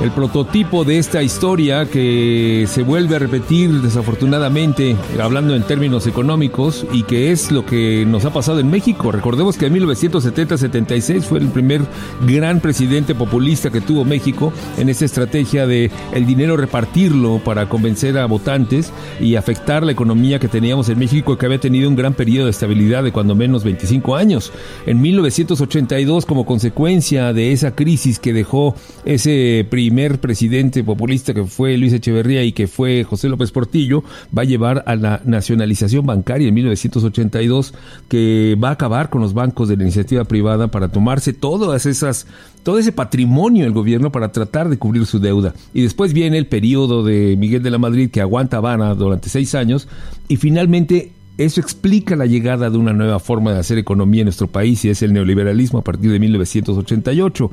El 0.00 0.10
prototipo 0.10 0.84
de 0.84 0.98
esta 0.98 1.22
historia 1.22 1.86
que 1.86 2.64
se 2.66 2.82
vuelve 2.82 3.16
a 3.16 3.18
repetir 3.20 3.70
desafortunadamente, 3.82 4.96
hablando 5.20 5.54
en 5.54 5.62
términos 5.62 6.08
económicos, 6.08 6.84
y 6.92 7.04
que 7.04 7.30
es 7.30 7.52
lo 7.52 7.64
que 7.64 8.04
nos 8.04 8.24
ha 8.24 8.32
pasado 8.32 8.58
en 8.58 8.68
México. 8.68 9.12
Recordemos 9.12 9.56
que 9.56 9.66
en 9.66 9.74
1970-76 9.74 11.22
fue 11.22 11.38
el 11.38 11.48
primer 11.48 11.82
gran 12.26 12.60
presidente 12.60 13.14
populista 13.14 13.70
que 13.70 13.80
tuvo 13.80 14.04
México 14.04 14.52
en 14.76 14.88
esa 14.88 15.04
estrategia 15.04 15.66
de 15.66 15.90
el 16.12 16.26
dinero 16.26 16.56
repartirlo 16.56 17.38
para 17.44 17.68
convencer 17.68 18.18
a 18.18 18.26
votantes 18.26 18.92
y 19.20 19.36
afectar 19.36 19.84
la 19.84 19.92
economía 19.92 20.40
que 20.40 20.48
teníamos 20.48 20.88
en 20.88 20.98
México, 20.98 21.38
que 21.38 21.46
había 21.46 21.60
tenido 21.60 21.88
un 21.88 21.94
gran 21.96 22.14
periodo 22.14 22.46
de 22.46 22.50
estabilidad 22.50 23.04
de 23.04 23.12
cuando 23.12 23.36
menos 23.36 23.62
25 23.62 24.16
años. 24.16 24.52
En 24.86 25.00
1982, 25.00 26.26
como 26.26 26.44
consecuencia 26.44 27.32
de 27.32 27.52
esa 27.52 27.74
crisis 27.76 28.18
que 28.18 28.32
dejó 28.32 28.74
ese 29.04 29.64
primer 29.70 29.81
presidente 30.20 30.84
populista 30.84 31.34
que 31.34 31.44
fue 31.44 31.76
Luis 31.76 31.92
Echeverría 31.92 32.44
y 32.44 32.52
que 32.52 32.66
fue 32.66 33.04
José 33.04 33.28
López 33.28 33.50
Portillo, 33.50 34.04
va 34.36 34.42
a 34.42 34.44
llevar 34.44 34.84
a 34.86 34.96
la 34.96 35.20
nacionalización 35.24 36.06
bancaria 36.06 36.48
en 36.48 36.54
1982, 36.54 37.74
que 38.08 38.56
va 38.62 38.68
a 38.68 38.72
acabar 38.72 39.10
con 39.10 39.20
los 39.20 39.34
bancos 39.34 39.68
de 39.68 39.76
la 39.76 39.82
iniciativa 39.82 40.24
privada 40.24 40.68
para 40.68 40.88
tomarse 40.88 41.32
todas 41.32 41.86
esas, 41.86 42.26
todo 42.62 42.78
ese 42.78 42.92
patrimonio 42.92 43.64
del 43.64 43.72
gobierno 43.72 44.12
para 44.12 44.32
tratar 44.32 44.68
de 44.68 44.78
cubrir 44.78 45.06
su 45.06 45.18
deuda. 45.18 45.54
Y 45.74 45.82
después 45.82 46.12
viene 46.12 46.38
el 46.38 46.46
periodo 46.46 47.02
de 47.02 47.36
Miguel 47.36 47.62
de 47.62 47.70
la 47.70 47.78
Madrid 47.78 48.10
que 48.10 48.20
aguanta 48.20 48.58
Habana 48.58 48.94
durante 48.94 49.28
seis 49.28 49.54
años 49.54 49.88
y 50.28 50.36
finalmente 50.36 51.12
eso 51.38 51.60
explica 51.60 52.14
la 52.16 52.26
llegada 52.26 52.70
de 52.70 52.76
una 52.76 52.92
nueva 52.92 53.18
forma 53.18 53.52
de 53.52 53.60
hacer 53.60 53.78
economía 53.78 54.20
en 54.20 54.26
nuestro 54.26 54.48
país 54.48 54.84
y 54.84 54.90
es 54.90 55.02
el 55.02 55.12
neoliberalismo 55.12 55.78
a 55.78 55.84
partir 55.84 56.10
de 56.10 56.18
1988. 56.18 57.50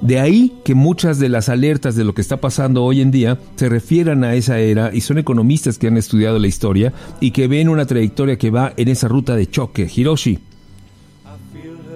De 0.00 0.18
ahí 0.18 0.54
que 0.64 0.74
muchas 0.74 1.20
de 1.20 1.28
las 1.28 1.48
alertas 1.48 1.94
de 1.94 2.02
lo 2.02 2.12
que 2.12 2.20
está 2.20 2.38
pasando 2.38 2.82
hoy 2.82 3.00
en 3.00 3.12
día 3.12 3.38
se 3.54 3.68
refieran 3.68 4.24
a 4.24 4.34
esa 4.34 4.58
era 4.58 4.92
y 4.92 5.00
son 5.00 5.18
economistas 5.18 5.78
que 5.78 5.86
han 5.86 5.96
estudiado 5.96 6.40
la 6.40 6.48
historia 6.48 6.92
y 7.20 7.30
que 7.30 7.46
ven 7.46 7.68
una 7.68 7.86
trayectoria 7.86 8.36
que 8.36 8.50
va 8.50 8.72
en 8.76 8.88
esa 8.88 9.06
ruta 9.06 9.36
de 9.36 9.46
choque. 9.46 9.88
Hiroshi. 9.94 10.40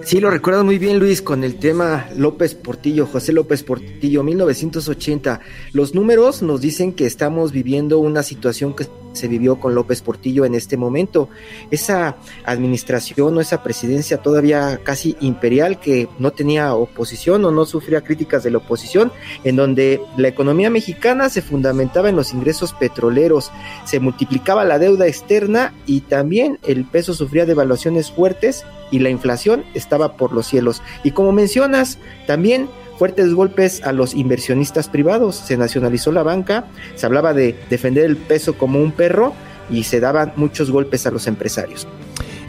Sí, 0.07 0.21
lo 0.21 0.29
recuerdas 0.29 0.63
muy 0.63 0.77
bien, 0.77 0.99
Luis, 0.99 1.21
con 1.21 1.43
el 1.43 1.55
tema 1.55 2.07
López 2.15 2.55
Portillo, 2.55 3.07
José 3.07 3.33
López 3.33 3.63
Portillo, 3.63 4.23
1980. 4.23 5.41
Los 5.73 5.93
números 5.93 6.41
nos 6.41 6.61
dicen 6.61 6.93
que 6.93 7.05
estamos 7.05 7.51
viviendo 7.51 7.99
una 7.99 8.23
situación 8.23 8.73
que 8.73 8.87
se 9.13 9.27
vivió 9.27 9.59
con 9.59 9.75
López 9.75 10.01
Portillo 10.01 10.45
en 10.45 10.55
este 10.55 10.77
momento. 10.77 11.29
Esa 11.71 12.17
administración 12.45 13.37
o 13.37 13.41
esa 13.41 13.63
presidencia 13.63 14.17
todavía 14.17 14.79
casi 14.83 15.15
imperial 15.19 15.79
que 15.79 16.07
no 16.19 16.31
tenía 16.31 16.73
oposición 16.73 17.43
o 17.45 17.51
no 17.51 17.65
sufría 17.65 18.01
críticas 18.01 18.43
de 18.43 18.51
la 18.51 18.59
oposición, 18.59 19.11
en 19.43 19.55
donde 19.55 20.01
la 20.17 20.27
economía 20.27 20.69
mexicana 20.69 21.29
se 21.29 21.41
fundamentaba 21.41 22.09
en 22.09 22.15
los 22.15 22.33
ingresos 22.33 22.73
petroleros, 22.73 23.51
se 23.85 23.99
multiplicaba 23.99 24.63
la 24.63 24.79
deuda 24.79 25.07
externa 25.07 25.73
y 25.85 26.01
también 26.01 26.59
el 26.63 26.85
peso 26.85 27.13
sufría 27.13 27.45
devaluaciones 27.45 28.11
fuertes 28.11 28.65
y 28.91 28.99
la 28.99 29.09
inflación 29.09 29.65
estaba 29.73 30.13
por 30.17 30.31
los 30.33 30.47
cielos. 30.47 30.81
Y 31.03 31.11
como 31.11 31.31
mencionas, 31.31 31.97
también 32.25 32.69
fuertes 32.97 33.33
golpes 33.33 33.81
a 33.83 33.91
los 33.91 34.13
inversionistas 34.13 34.89
privados, 34.89 35.35
se 35.35 35.57
nacionalizó 35.57 36.11
la 36.11 36.23
banca, 36.23 36.65
se 36.95 37.05
hablaba 37.05 37.33
de 37.33 37.55
defender 37.69 38.05
el 38.05 38.17
peso 38.17 38.57
como 38.57 38.79
un 38.79 38.91
perro 38.91 39.33
y 39.69 39.83
se 39.83 39.99
daban 39.99 40.33
muchos 40.35 40.71
golpes 40.71 41.05
a 41.05 41.11
los 41.11 41.27
empresarios. 41.27 41.87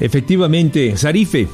Efectivamente, 0.00 0.96
Sarife. 0.96 1.48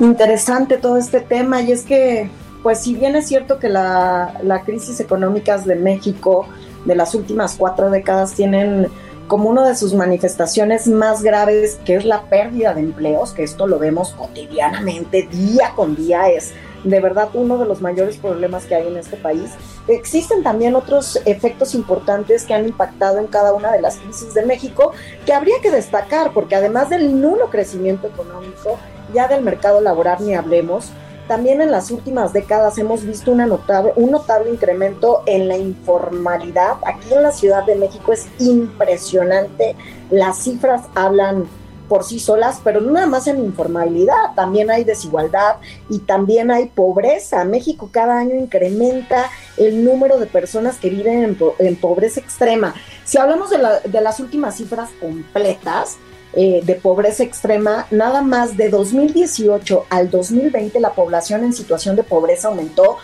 Interesante 0.00 0.78
todo 0.78 0.96
este 0.96 1.20
tema 1.20 1.62
y 1.62 1.72
es 1.72 1.82
que, 1.82 2.30
pues 2.62 2.80
si 2.80 2.94
bien 2.94 3.16
es 3.16 3.28
cierto 3.28 3.58
que 3.58 3.68
la, 3.68 4.40
la 4.42 4.62
crisis 4.62 5.00
económica 5.00 5.58
de 5.58 5.76
México 5.76 6.46
de 6.84 6.94
las 6.94 7.14
últimas 7.14 7.56
cuatro 7.56 7.90
décadas 7.90 8.32
tienen 8.34 8.88
como 9.26 9.48
una 9.48 9.68
de 9.68 9.76
sus 9.76 9.94
manifestaciones 9.94 10.88
más 10.88 11.22
graves, 11.22 11.78
que 11.84 11.94
es 11.94 12.04
la 12.04 12.22
pérdida 12.22 12.74
de 12.74 12.80
empleos, 12.80 13.32
que 13.32 13.44
esto 13.44 13.68
lo 13.68 13.78
vemos 13.78 14.10
cotidianamente, 14.10 15.28
día 15.30 15.72
con 15.76 15.94
día, 15.94 16.28
es 16.30 16.52
de 16.84 17.00
verdad 17.00 17.28
uno 17.34 17.58
de 17.58 17.66
los 17.66 17.80
mayores 17.80 18.16
problemas 18.16 18.64
que 18.64 18.74
hay 18.74 18.86
en 18.86 18.96
este 18.96 19.16
país. 19.16 19.50
Existen 19.88 20.42
también 20.42 20.74
otros 20.74 21.20
efectos 21.24 21.74
importantes 21.74 22.44
que 22.44 22.54
han 22.54 22.66
impactado 22.66 23.18
en 23.18 23.26
cada 23.26 23.52
una 23.52 23.72
de 23.72 23.80
las 23.80 23.96
crisis 23.96 24.34
de 24.34 24.44
México 24.44 24.92
que 25.26 25.32
habría 25.32 25.60
que 25.62 25.70
destacar, 25.70 26.32
porque 26.32 26.56
además 26.56 26.90
del 26.90 27.20
nulo 27.20 27.50
crecimiento 27.50 28.06
económico, 28.06 28.78
ya 29.12 29.28
del 29.28 29.42
mercado 29.42 29.80
laboral 29.80 30.18
ni 30.20 30.34
hablemos, 30.34 30.90
también 31.30 31.60
en 31.60 31.70
las 31.70 31.92
últimas 31.92 32.32
décadas 32.32 32.76
hemos 32.78 33.04
visto 33.04 33.32
notable, 33.36 33.92
un 33.94 34.10
notable 34.10 34.50
incremento 34.50 35.22
en 35.26 35.46
la 35.46 35.56
informalidad. 35.56 36.78
Aquí 36.84 37.14
en 37.14 37.22
la 37.22 37.30
Ciudad 37.30 37.64
de 37.64 37.76
México 37.76 38.12
es 38.12 38.26
impresionante. 38.40 39.76
Las 40.10 40.38
cifras 40.38 40.82
hablan 40.96 41.46
por 41.90 42.04
sí 42.04 42.20
solas, 42.20 42.60
pero 42.62 42.80
nada 42.80 43.08
más 43.08 43.26
en 43.26 43.44
informalidad, 43.44 44.32
también 44.36 44.70
hay 44.70 44.84
desigualdad 44.84 45.56
y 45.88 45.98
también 45.98 46.52
hay 46.52 46.66
pobreza. 46.66 47.42
México 47.42 47.90
cada 47.90 48.16
año 48.16 48.36
incrementa 48.36 49.28
el 49.56 49.84
número 49.84 50.20
de 50.20 50.26
personas 50.26 50.76
que 50.76 50.88
viven 50.88 51.36
en 51.58 51.76
pobreza 51.76 52.20
extrema. 52.20 52.76
Si 53.04 53.18
hablamos 53.18 53.50
de, 53.50 53.58
la, 53.58 53.80
de 53.80 54.00
las 54.00 54.20
últimas 54.20 54.56
cifras 54.56 54.88
completas, 55.00 55.96
eh, 56.32 56.60
de 56.62 56.76
pobreza 56.76 57.24
extrema, 57.24 57.88
nada 57.90 58.22
más 58.22 58.56
de 58.56 58.68
2018 58.68 59.86
al 59.90 60.10
2020 60.10 60.78
la 60.78 60.92
población 60.92 61.42
en 61.42 61.52
situación 61.52 61.96
de 61.96 62.04
pobreza 62.04 62.46
aumentó 62.46 62.98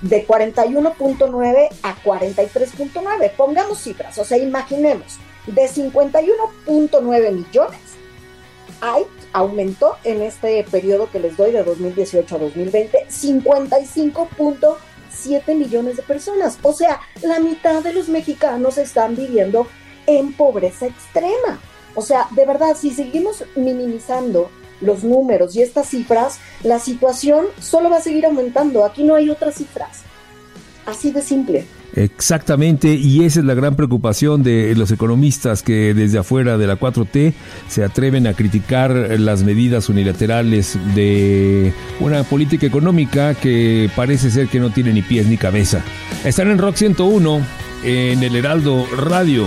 de 0.00 0.24
41.9 0.24 1.70
a 1.82 1.96
43.9. 2.04 3.32
Pongamos 3.36 3.78
cifras, 3.78 4.16
o 4.16 4.24
sea, 4.24 4.38
imaginemos, 4.38 5.18
de 5.48 5.62
51.9 5.62 7.32
millones 7.32 7.87
hay, 8.80 9.04
aumentó 9.32 9.96
en 10.04 10.22
este 10.22 10.62
periodo 10.64 11.10
que 11.10 11.20
les 11.20 11.36
doy 11.36 11.52
de 11.52 11.64
2018 11.64 12.36
a 12.36 12.38
2020 12.38 13.06
55.7 13.08 15.54
millones 15.54 15.96
de 15.96 16.02
personas. 16.02 16.58
O 16.62 16.72
sea, 16.72 17.00
la 17.22 17.40
mitad 17.40 17.82
de 17.82 17.92
los 17.92 18.08
mexicanos 18.08 18.78
están 18.78 19.16
viviendo 19.16 19.66
en 20.06 20.32
pobreza 20.32 20.86
extrema. 20.86 21.60
O 21.94 22.02
sea, 22.02 22.28
de 22.30 22.46
verdad, 22.46 22.76
si 22.76 22.90
seguimos 22.90 23.44
minimizando 23.56 24.50
los 24.80 25.02
números 25.02 25.56
y 25.56 25.62
estas 25.62 25.88
cifras, 25.88 26.38
la 26.62 26.78
situación 26.78 27.46
solo 27.60 27.90
va 27.90 27.96
a 27.96 28.02
seguir 28.02 28.26
aumentando. 28.26 28.84
Aquí 28.84 29.02
no 29.02 29.16
hay 29.16 29.30
otras 29.30 29.56
cifras. 29.56 30.04
Así 30.88 31.12
de 31.12 31.20
simple. 31.20 31.66
Exactamente, 31.94 32.94
y 32.94 33.24
esa 33.24 33.40
es 33.40 33.46
la 33.46 33.54
gran 33.54 33.76
preocupación 33.76 34.42
de 34.42 34.74
los 34.74 34.90
economistas 34.90 35.62
que 35.62 35.92
desde 35.92 36.18
afuera 36.18 36.56
de 36.56 36.66
la 36.66 36.78
4T 36.78 37.34
se 37.68 37.84
atreven 37.84 38.26
a 38.26 38.34
criticar 38.34 38.90
las 38.92 39.42
medidas 39.42 39.88
unilaterales 39.88 40.78
de 40.94 41.72
una 42.00 42.22
política 42.22 42.66
económica 42.66 43.34
que 43.34 43.90
parece 43.96 44.30
ser 44.30 44.48
que 44.48 44.60
no 44.60 44.70
tiene 44.70 44.92
ni 44.92 45.02
pies 45.02 45.26
ni 45.26 45.36
cabeza. 45.36 45.82
Están 46.24 46.50
en 46.50 46.58
Rock 46.58 46.76
101, 46.76 47.40
en 47.84 48.22
el 48.22 48.36
Heraldo 48.36 48.86
Radio. 48.96 49.46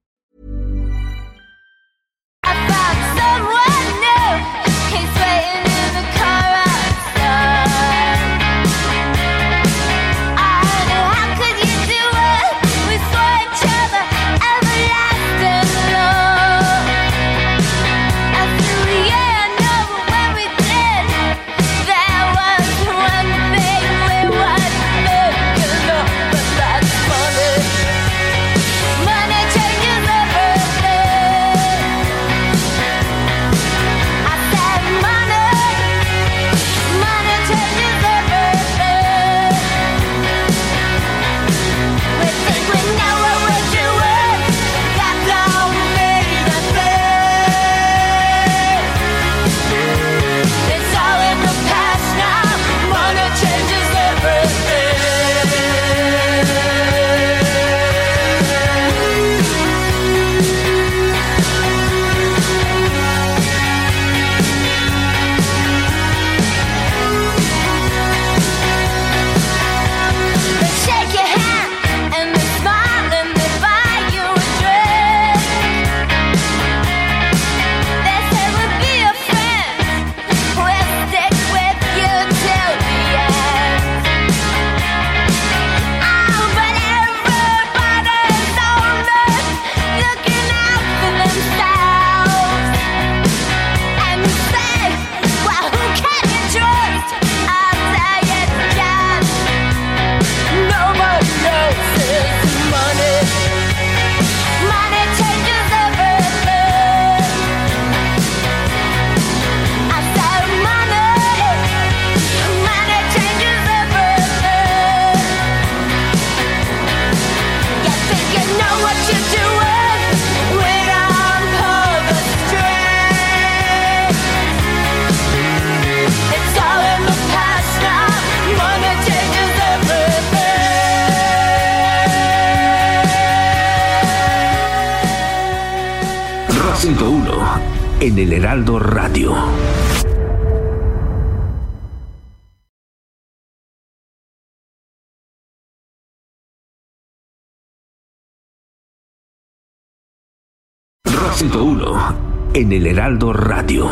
En 152.53 152.73
el 152.73 152.87
Heraldo 152.87 153.31
Radio. 153.33 153.89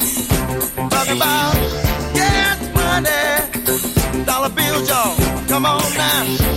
Talk 0.00 1.08
about 1.08 1.54
money, 2.74 4.24
dollar 4.24 4.48
bills, 4.50 4.88
y'all. 4.88 5.16
Come 5.46 5.66
on 5.66 5.82
now. 5.94 6.53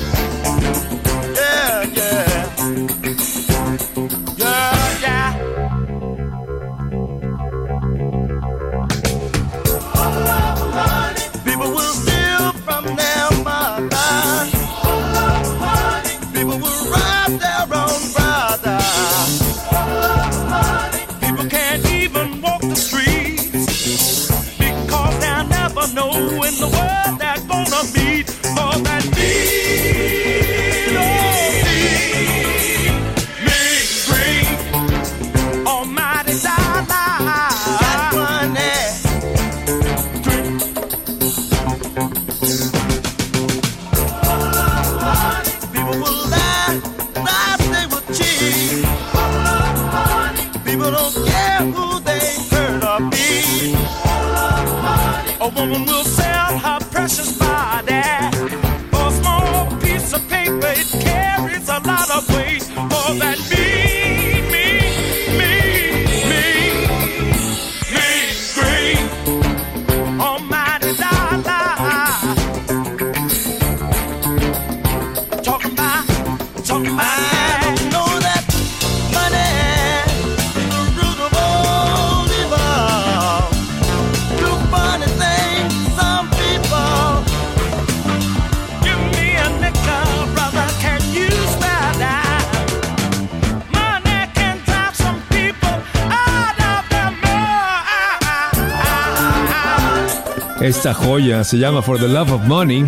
Esta 100.67 100.93
joya 100.93 101.43
se 101.45 101.58
llama 101.58 101.82
For 101.82 101.97
the 101.99 102.08
Love 102.08 102.32
of 102.34 102.43
Money. 102.45 102.86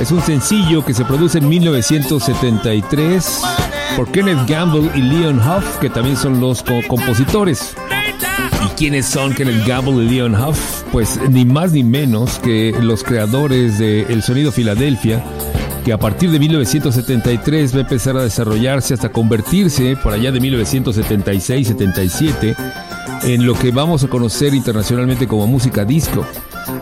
Es 0.00 0.10
un 0.12 0.22
sencillo 0.22 0.82
que 0.84 0.94
se 0.94 1.04
produce 1.04 1.38
en 1.38 1.48
1973 1.48 3.42
por 3.96 4.08
Kenneth 4.10 4.48
Gamble 4.48 4.90
y 4.94 5.02
Leon 5.02 5.38
Huff, 5.40 5.78
que 5.80 5.90
también 5.90 6.16
son 6.16 6.40
los 6.40 6.62
co- 6.62 6.80
compositores. 6.88 7.74
¿Y 8.64 8.68
quiénes 8.76 9.06
son 9.06 9.34
Kenneth 9.34 9.66
Gamble 9.66 10.04
y 10.04 10.08
Leon 10.10 10.34
Huff? 10.40 10.82
Pues 10.92 11.18
ni 11.28 11.44
más 11.44 11.72
ni 11.72 11.82
menos 11.84 12.38
que 12.38 12.72
los 12.80 13.02
creadores 13.02 13.78
de 13.78 14.02
El 14.02 14.22
Sonido 14.22 14.52
Filadelfia, 14.52 15.22
que 15.84 15.92
a 15.92 15.98
partir 15.98 16.30
de 16.30 16.38
1973 16.38 17.74
va 17.74 17.78
a 17.78 17.82
empezar 17.82 18.16
a 18.16 18.22
desarrollarse 18.22 18.94
hasta 18.94 19.08
convertirse, 19.10 19.96
por 19.96 20.12
allá 20.12 20.30
de 20.30 20.40
1976-77, 20.40 22.54
en 23.24 23.44
lo 23.46 23.54
que 23.54 23.72
vamos 23.72 24.04
a 24.04 24.08
conocer 24.08 24.54
internacionalmente 24.54 25.26
como 25.26 25.46
música 25.48 25.84
disco. 25.84 26.24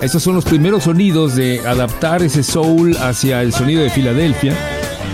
Estos 0.01 0.23
son 0.23 0.35
los 0.35 0.45
primeros 0.45 0.85
sonidos 0.85 1.37
de 1.37 1.61
adaptar 1.67 2.23
ese 2.23 2.43
soul 2.43 2.97
hacia 2.97 3.43
el 3.43 3.53
sonido 3.53 3.83
de 3.83 3.91
Filadelfia, 3.91 4.57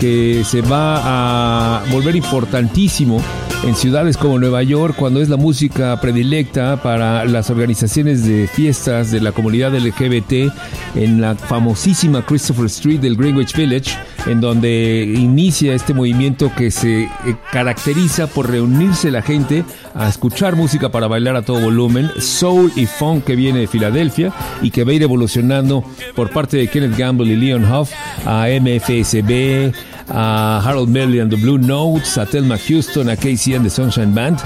que 0.00 0.42
se 0.44 0.60
va 0.60 1.80
a 1.80 1.84
volver 1.90 2.16
importantísimo 2.16 3.22
en 3.64 3.74
ciudades 3.74 4.16
como 4.16 4.38
Nueva 4.38 4.62
York, 4.62 4.94
cuando 4.96 5.20
es 5.20 5.28
la 5.28 5.36
música 5.36 6.00
predilecta 6.00 6.82
para 6.82 7.24
las 7.24 7.50
organizaciones 7.50 8.24
de 8.24 8.46
fiestas 8.46 9.10
de 9.10 9.20
la 9.20 9.32
comunidad 9.32 9.74
LGBT 9.74 10.52
en 10.94 11.20
la 11.20 11.34
famosísima 11.34 12.24
Christopher 12.24 12.66
Street 12.66 13.00
del 13.00 13.16
Greenwich 13.16 13.54
Village, 13.56 13.92
en 14.26 14.40
donde 14.40 15.02
inicia 15.16 15.74
este 15.74 15.94
movimiento 15.94 16.52
que 16.56 16.70
se 16.70 17.04
eh, 17.04 17.08
caracteriza 17.52 18.26
por 18.26 18.50
reunirse 18.50 19.10
la 19.10 19.22
gente 19.22 19.64
a 19.94 20.08
escuchar 20.08 20.56
música 20.56 20.90
para 20.90 21.06
bailar 21.06 21.36
a 21.36 21.42
todo 21.42 21.60
volumen, 21.60 22.10
soul 22.18 22.72
y 22.76 22.86
funk 22.86 23.24
que 23.24 23.36
viene 23.36 23.60
de 23.60 23.66
Filadelfia 23.66 24.32
y 24.62 24.70
que 24.70 24.84
va 24.84 24.92
a 24.92 24.94
ir 24.94 25.02
evolucionando 25.02 25.84
por 26.14 26.30
parte 26.30 26.56
de 26.56 26.68
Kenneth 26.68 26.96
Gamble 26.96 27.32
y 27.32 27.36
Leon 27.36 27.64
Huff 27.70 27.90
a 28.24 28.46
MFSB, 28.60 29.72
a 30.08 30.62
Harold 30.64 30.88
Melly 30.88 31.20
and 31.20 31.30
the 31.30 31.36
Blue 31.36 31.58
Notes, 31.58 32.16
a 32.18 32.26
Thelma 32.26 32.56
Houston, 32.58 33.08
a 33.08 33.16
Casey 33.16 33.54
and 33.54 33.64
the 33.64 33.70
Sunshine 33.70 34.14
Band 34.14 34.38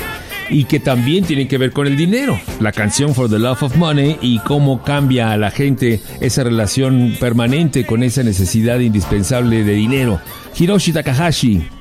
y 0.50 0.64
que 0.64 0.80
también 0.80 1.24
tienen 1.24 1.48
que 1.48 1.58
ver 1.58 1.72
con 1.72 1.86
el 1.86 1.96
dinero. 1.96 2.38
La 2.60 2.72
canción 2.72 3.14
For 3.14 3.30
the 3.30 3.38
Love 3.38 3.62
of 3.62 3.76
Money 3.76 4.18
y 4.20 4.40
cómo 4.40 4.82
cambia 4.82 5.32
a 5.32 5.36
la 5.36 5.50
gente 5.50 6.00
esa 6.20 6.44
relación 6.44 7.16
permanente 7.18 7.86
con 7.86 8.02
esa 8.02 8.22
necesidad 8.22 8.80
indispensable 8.80 9.64
de 9.64 9.72
dinero. 9.72 10.20
Hiroshi 10.58 10.92
Takahashi. 10.92 11.79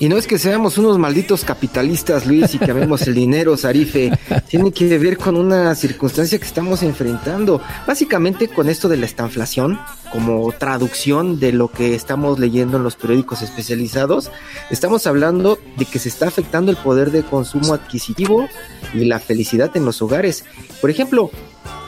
Y 0.00 0.08
no 0.08 0.16
es 0.16 0.26
que 0.26 0.38
seamos 0.38 0.78
unos 0.78 0.98
malditos 0.98 1.44
capitalistas, 1.44 2.26
Luis, 2.26 2.54
y 2.54 2.58
que 2.58 2.72
vemos 2.72 3.02
el 3.02 3.14
dinero, 3.14 3.58
Sarife. 3.58 4.10
Tiene 4.48 4.72
que 4.72 4.96
ver 4.96 5.18
con 5.18 5.36
una 5.36 5.74
circunstancia 5.74 6.38
que 6.38 6.46
estamos 6.46 6.82
enfrentando. 6.82 7.60
Básicamente 7.86 8.48
con 8.48 8.70
esto 8.70 8.88
de 8.88 8.96
la 8.96 9.04
estanflación, 9.04 9.78
como 10.10 10.50
traducción 10.52 11.38
de 11.38 11.52
lo 11.52 11.70
que 11.70 11.94
estamos 11.94 12.38
leyendo 12.38 12.78
en 12.78 12.82
los 12.82 12.96
periódicos 12.96 13.42
especializados, 13.42 14.30
estamos 14.70 15.06
hablando 15.06 15.58
de 15.76 15.84
que 15.84 15.98
se 15.98 16.08
está 16.08 16.28
afectando 16.28 16.70
el 16.70 16.78
poder 16.78 17.10
de 17.10 17.22
consumo 17.22 17.74
adquisitivo 17.74 18.48
y 18.94 19.04
la 19.04 19.20
felicidad 19.20 19.76
en 19.76 19.84
los 19.84 20.00
hogares. 20.00 20.46
Por 20.80 20.88
ejemplo, 20.88 21.30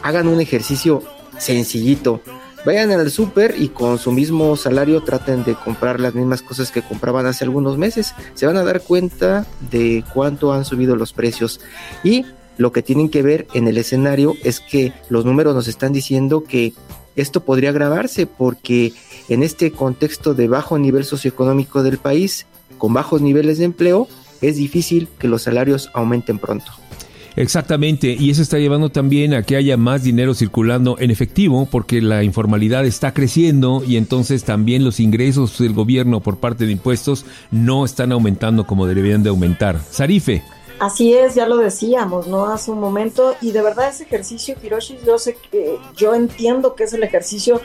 hagan 0.03 0.29
un 0.29 0.43
ejercicio 0.43 1.03
sencillito. 1.39 2.21
Vayan 2.65 2.93
al 2.93 3.11
súper 3.11 3.57
y 3.59 3.69
con 3.69 3.99
su 3.99 4.13
mismo 4.13 4.57
salario 4.57 5.03
traten 5.03 5.43
de 5.43 5.55
comprar 5.57 5.99
las 5.99 6.15
mismas 6.15 6.43
cosas 6.43 6.71
que 6.71 6.81
compraban 6.81 7.27
hace 7.27 7.45
algunos 7.45 7.77
meses. 7.77 8.15
Se 8.35 8.47
van 8.47 8.57
a 8.57 8.63
dar 8.63 8.83
cuenta 8.83 9.47
de 9.73 10.05
cuánto 10.15 10.53
han 10.53 10.65
subido 10.65 10.95
los 10.95 11.13
precios. 11.13 11.61
Y 12.05 12.25
lo 12.59 12.71
que 12.71 12.83
tienen 12.83 13.09
que 13.09 13.23
ver 13.23 13.49
en 13.55 13.67
el 13.67 13.79
escenario 13.79 14.35
es 14.45 14.61
que 14.61 14.93
los 15.09 15.25
números 15.25 15.57
nos 15.57 15.67
están 15.67 15.93
diciendo 15.93 16.45
que 16.45 16.73
esto 17.17 17.45
podría 17.45 17.71
agravarse 17.71 18.27
porque 18.27 18.93
en 19.29 19.43
este 19.43 19.73
contexto 19.73 20.33
de 20.35 20.47
bajo 20.47 20.79
nivel 20.79 21.05
socioeconómico 21.05 21.83
del 21.83 21.99
país, 21.99 22.47
con 22.79 22.95
bajos 22.95 23.21
niveles 23.21 23.59
de 23.59 23.65
empleo, 23.65 24.07
es 24.41 24.57
difícil 24.57 25.09
que 25.19 25.27
los 25.27 25.43
salarios 25.43 25.91
aumenten 25.95 26.39
pronto. 26.39 26.73
Exactamente, 27.37 28.15
y 28.19 28.31
eso 28.31 28.43
está 28.43 28.59
llevando 28.59 28.91
también 28.91 29.33
a 29.35 29.43
que 29.43 29.57
haya 29.57 29.77
más 29.77 30.03
dinero 30.03 30.35
circulando 30.35 30.97
en 30.99 31.11
efectivo, 31.11 31.67
porque 31.71 32.03
la 32.03 32.23
informalidad 32.25 32.85
está 32.85 33.15
creciendo 33.15 33.83
y 33.87 33.97
entonces 33.97 34.45
también 34.45 34.85
los 34.85 35.01
ingresos 35.01 35.59
del 35.59 35.73
gobierno 35.73 36.21
por 36.21 36.39
parte 36.39 36.67
de 36.67 36.73
impuestos 36.73 37.25
no 37.51 37.85
están 37.85 38.13
aumentando 38.13 38.67
como 38.67 38.87
deberían 38.87 39.23
de 39.23 39.31
aumentar. 39.31 39.81
Sarife. 39.91 40.43
Así 40.79 41.15
es, 41.15 41.37
ya 41.37 41.47
lo 41.47 41.59
decíamos, 41.59 42.27
¿no? 42.27 42.47
Hace 42.47 42.71
un 42.73 42.81
momento, 42.81 43.37
y 43.41 43.53
de 43.53 43.63
verdad 43.63 43.89
ese 43.89 44.03
ejercicio, 44.03 44.57
Hiroshi, 44.61 44.99
yo 45.07 45.17
sé 45.17 45.37
que, 45.51 45.79
yo 45.97 46.15
entiendo 46.15 46.75
que 46.75 46.85
es 46.85 46.93
el 46.93 47.05
ejercicio 47.05 47.61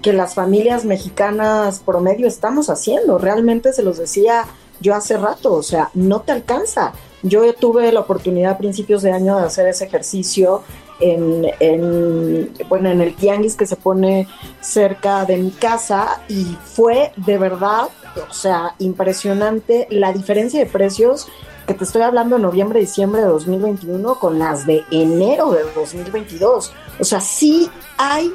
que 0.00 0.12
las 0.12 0.34
familias 0.34 0.84
mexicanas 0.84 1.80
promedio 1.80 2.26
estamos 2.26 2.70
haciendo. 2.70 3.18
Realmente 3.18 3.72
se 3.72 3.82
los 3.82 3.98
decía 3.98 4.46
yo 4.80 4.94
hace 4.94 5.16
rato, 5.16 5.52
o 5.52 5.62
sea, 5.62 5.90
no 5.94 6.22
te 6.22 6.32
alcanza. 6.32 6.92
Yo 7.22 7.52
tuve 7.54 7.92
la 7.92 8.00
oportunidad 8.00 8.52
a 8.52 8.58
principios 8.58 9.02
de 9.02 9.12
año 9.12 9.38
de 9.38 9.44
hacer 9.44 9.68
ese 9.68 9.84
ejercicio 9.84 10.62
en, 11.00 11.46
en, 11.60 12.52
bueno, 12.68 12.90
en 12.90 13.00
el 13.00 13.14
tianguis 13.14 13.56
que 13.56 13.66
se 13.66 13.76
pone 13.76 14.28
cerca 14.60 15.24
de 15.24 15.36
mi 15.36 15.50
casa 15.50 16.22
y 16.28 16.56
fue 16.64 17.12
de 17.16 17.38
verdad, 17.38 17.88
o 18.28 18.32
sea, 18.32 18.74
impresionante 18.78 19.86
la 19.90 20.12
diferencia 20.12 20.60
de 20.60 20.66
precios 20.66 21.28
que 21.66 21.74
te 21.74 21.84
estoy 21.84 22.02
hablando 22.02 22.36
de 22.36 22.42
noviembre, 22.42 22.80
diciembre 22.80 23.20
de 23.20 23.28
2021 23.28 24.14
con 24.16 24.38
las 24.38 24.66
de 24.66 24.84
enero 24.90 25.50
de 25.52 25.62
2022. 25.74 26.72
O 26.98 27.04
sea, 27.04 27.20
sí 27.20 27.70
hay 27.98 28.32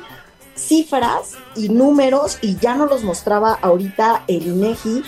cifras 0.55 1.35
y 1.55 1.69
números 1.69 2.39
y 2.41 2.57
ya 2.57 2.75
no 2.75 2.85
los 2.85 3.03
mostraba 3.03 3.53
ahorita 3.61 4.23
el 4.27 4.47
INEGI 4.47 5.03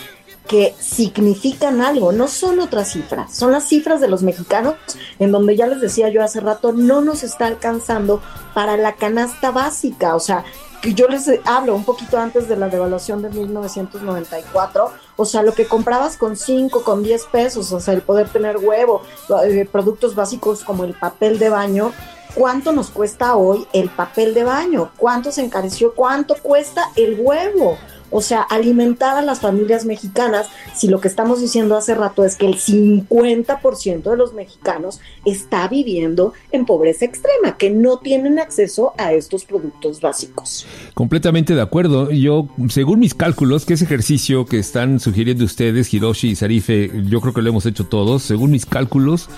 que 0.48 0.74
significan 0.80 1.80
algo, 1.80 2.12
no 2.12 2.26
son 2.26 2.58
otras 2.60 2.92
cifras, 2.92 3.34
son 3.34 3.52
las 3.52 3.68
cifras 3.68 4.00
de 4.00 4.08
los 4.08 4.22
mexicanos, 4.22 4.74
en 5.18 5.30
donde 5.30 5.56
ya 5.56 5.66
les 5.66 5.80
decía 5.80 6.08
yo 6.08 6.22
hace 6.22 6.40
rato, 6.40 6.72
no 6.72 7.00
nos 7.00 7.22
está 7.22 7.46
alcanzando 7.46 8.20
para 8.54 8.76
la 8.76 8.94
canasta 8.96 9.52
básica, 9.52 10.16
o 10.16 10.20
sea, 10.20 10.44
que 10.80 10.94
yo 10.94 11.08
les 11.08 11.30
hablo 11.44 11.74
un 11.74 11.84
poquito 11.84 12.18
antes 12.18 12.48
de 12.48 12.56
la 12.56 12.68
devaluación 12.68 13.22
de 13.22 13.30
1994, 13.30 14.90
o 15.16 15.24
sea, 15.24 15.42
lo 15.42 15.52
que 15.52 15.66
comprabas 15.66 16.16
con 16.16 16.36
5, 16.36 16.82
con 16.82 17.02
10 17.02 17.26
pesos, 17.26 17.70
o 17.72 17.80
sea, 17.80 17.94
el 17.94 18.02
poder 18.02 18.28
tener 18.28 18.56
huevo, 18.56 19.02
eh, 19.44 19.68
productos 19.70 20.14
básicos 20.14 20.64
como 20.64 20.84
el 20.84 20.94
papel 20.94 21.38
de 21.38 21.50
baño, 21.50 21.92
¿cuánto 22.34 22.72
nos 22.72 22.90
cuesta 22.90 23.36
hoy 23.36 23.66
el 23.72 23.90
papel 23.90 24.32
de 24.32 24.44
baño? 24.44 24.90
¿Cuánto 24.96 25.30
se 25.30 25.44
encareció? 25.44 25.94
¿Cuánto 25.94 26.34
cuesta 26.36 26.90
el 26.96 27.20
huevo? 27.20 27.76
O 28.10 28.20
sea, 28.20 28.42
alimentar 28.42 29.16
a 29.16 29.22
las 29.22 29.40
familias 29.40 29.84
mexicanas, 29.84 30.48
si 30.74 30.88
lo 30.88 31.00
que 31.00 31.08
estamos 31.08 31.40
diciendo 31.40 31.76
hace 31.76 31.94
rato 31.94 32.24
es 32.24 32.36
que 32.36 32.46
el 32.46 32.56
50% 32.56 34.02
de 34.02 34.16
los 34.16 34.34
mexicanos 34.34 35.00
está 35.24 35.68
viviendo 35.68 36.32
en 36.52 36.66
pobreza 36.66 37.04
extrema, 37.04 37.56
que 37.56 37.70
no 37.70 37.98
tienen 37.98 38.38
acceso 38.38 38.94
a 38.98 39.12
estos 39.12 39.44
productos 39.44 40.00
básicos. 40.00 40.66
Completamente 40.94 41.54
de 41.54 41.62
acuerdo. 41.62 42.10
Yo, 42.10 42.48
según 42.68 43.00
mis 43.00 43.14
cálculos, 43.14 43.64
que 43.64 43.74
ese 43.74 43.84
ejercicio 43.84 44.46
que 44.46 44.58
están 44.58 45.00
sugiriendo 45.00 45.44
ustedes, 45.44 45.92
Hiroshi 45.92 46.30
y 46.30 46.36
Sarife, 46.36 46.90
yo 47.06 47.20
creo 47.20 47.34
que 47.34 47.42
lo 47.42 47.50
hemos 47.50 47.66
hecho 47.66 47.86
todos, 47.86 48.22
según 48.22 48.50
mis 48.50 48.66
cálculos, 48.66 49.28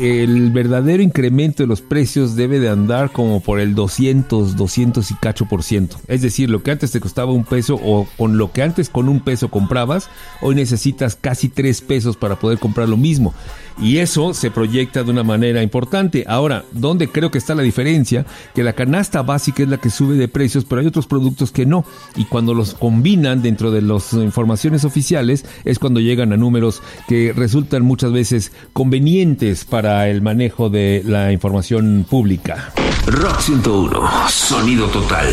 el 0.00 0.50
verdadero 0.50 1.02
incremento 1.02 1.62
de 1.62 1.66
los 1.66 1.82
precios 1.82 2.34
debe 2.34 2.58
de 2.58 2.70
andar 2.70 3.12
como 3.12 3.40
por 3.40 3.60
el 3.60 3.74
200, 3.74 4.56
200 4.56 5.10
y 5.10 5.14
cacho 5.14 5.44
por 5.44 5.62
ciento. 5.62 5.98
Es 6.08 6.22
decir, 6.22 6.48
lo 6.48 6.62
que 6.62 6.70
antes 6.70 6.90
te 6.90 7.00
costaba 7.00 7.32
un 7.32 7.44
peso 7.44 7.78
o 7.82 8.08
con 8.16 8.38
lo 8.38 8.50
que 8.50 8.62
antes 8.62 8.88
con 8.88 9.10
un 9.10 9.20
peso 9.20 9.50
comprabas, 9.50 10.08
hoy 10.40 10.54
necesitas 10.54 11.16
casi 11.16 11.50
tres 11.50 11.82
pesos 11.82 12.16
para 12.16 12.36
poder 12.36 12.58
comprar 12.58 12.88
lo 12.88 12.96
mismo. 12.96 13.34
Y 13.78 13.98
eso 13.98 14.34
se 14.34 14.50
proyecta 14.50 15.02
de 15.02 15.10
una 15.10 15.22
manera 15.22 15.62
importante. 15.62 16.24
Ahora, 16.26 16.64
¿dónde 16.72 17.08
creo 17.08 17.30
que 17.30 17.38
está 17.38 17.54
la 17.54 17.62
diferencia? 17.62 18.26
Que 18.54 18.62
la 18.62 18.72
canasta 18.72 19.22
básica 19.22 19.62
es 19.62 19.68
la 19.68 19.78
que 19.78 19.90
sube 19.90 20.16
de 20.16 20.28
precios, 20.28 20.64
pero 20.64 20.80
hay 20.80 20.86
otros 20.86 21.06
productos 21.06 21.50
que 21.50 21.66
no. 21.66 21.84
Y 22.16 22.24
cuando 22.24 22.54
los 22.54 22.74
combinan 22.74 23.42
dentro 23.42 23.70
de 23.70 23.82
las 23.82 24.12
informaciones 24.12 24.84
oficiales, 24.84 25.44
es 25.64 25.78
cuando 25.78 26.00
llegan 26.00 26.32
a 26.32 26.36
números 26.36 26.82
que 27.08 27.32
resultan 27.34 27.82
muchas 27.84 28.12
veces 28.12 28.52
convenientes 28.72 29.64
para 29.64 30.08
el 30.08 30.22
manejo 30.22 30.70
de 30.70 31.02
la 31.04 31.32
información 31.32 32.06
pública. 32.08 32.72
Rock 33.06 33.40
101, 33.40 34.28
sonido 34.28 34.86
total. 34.88 35.26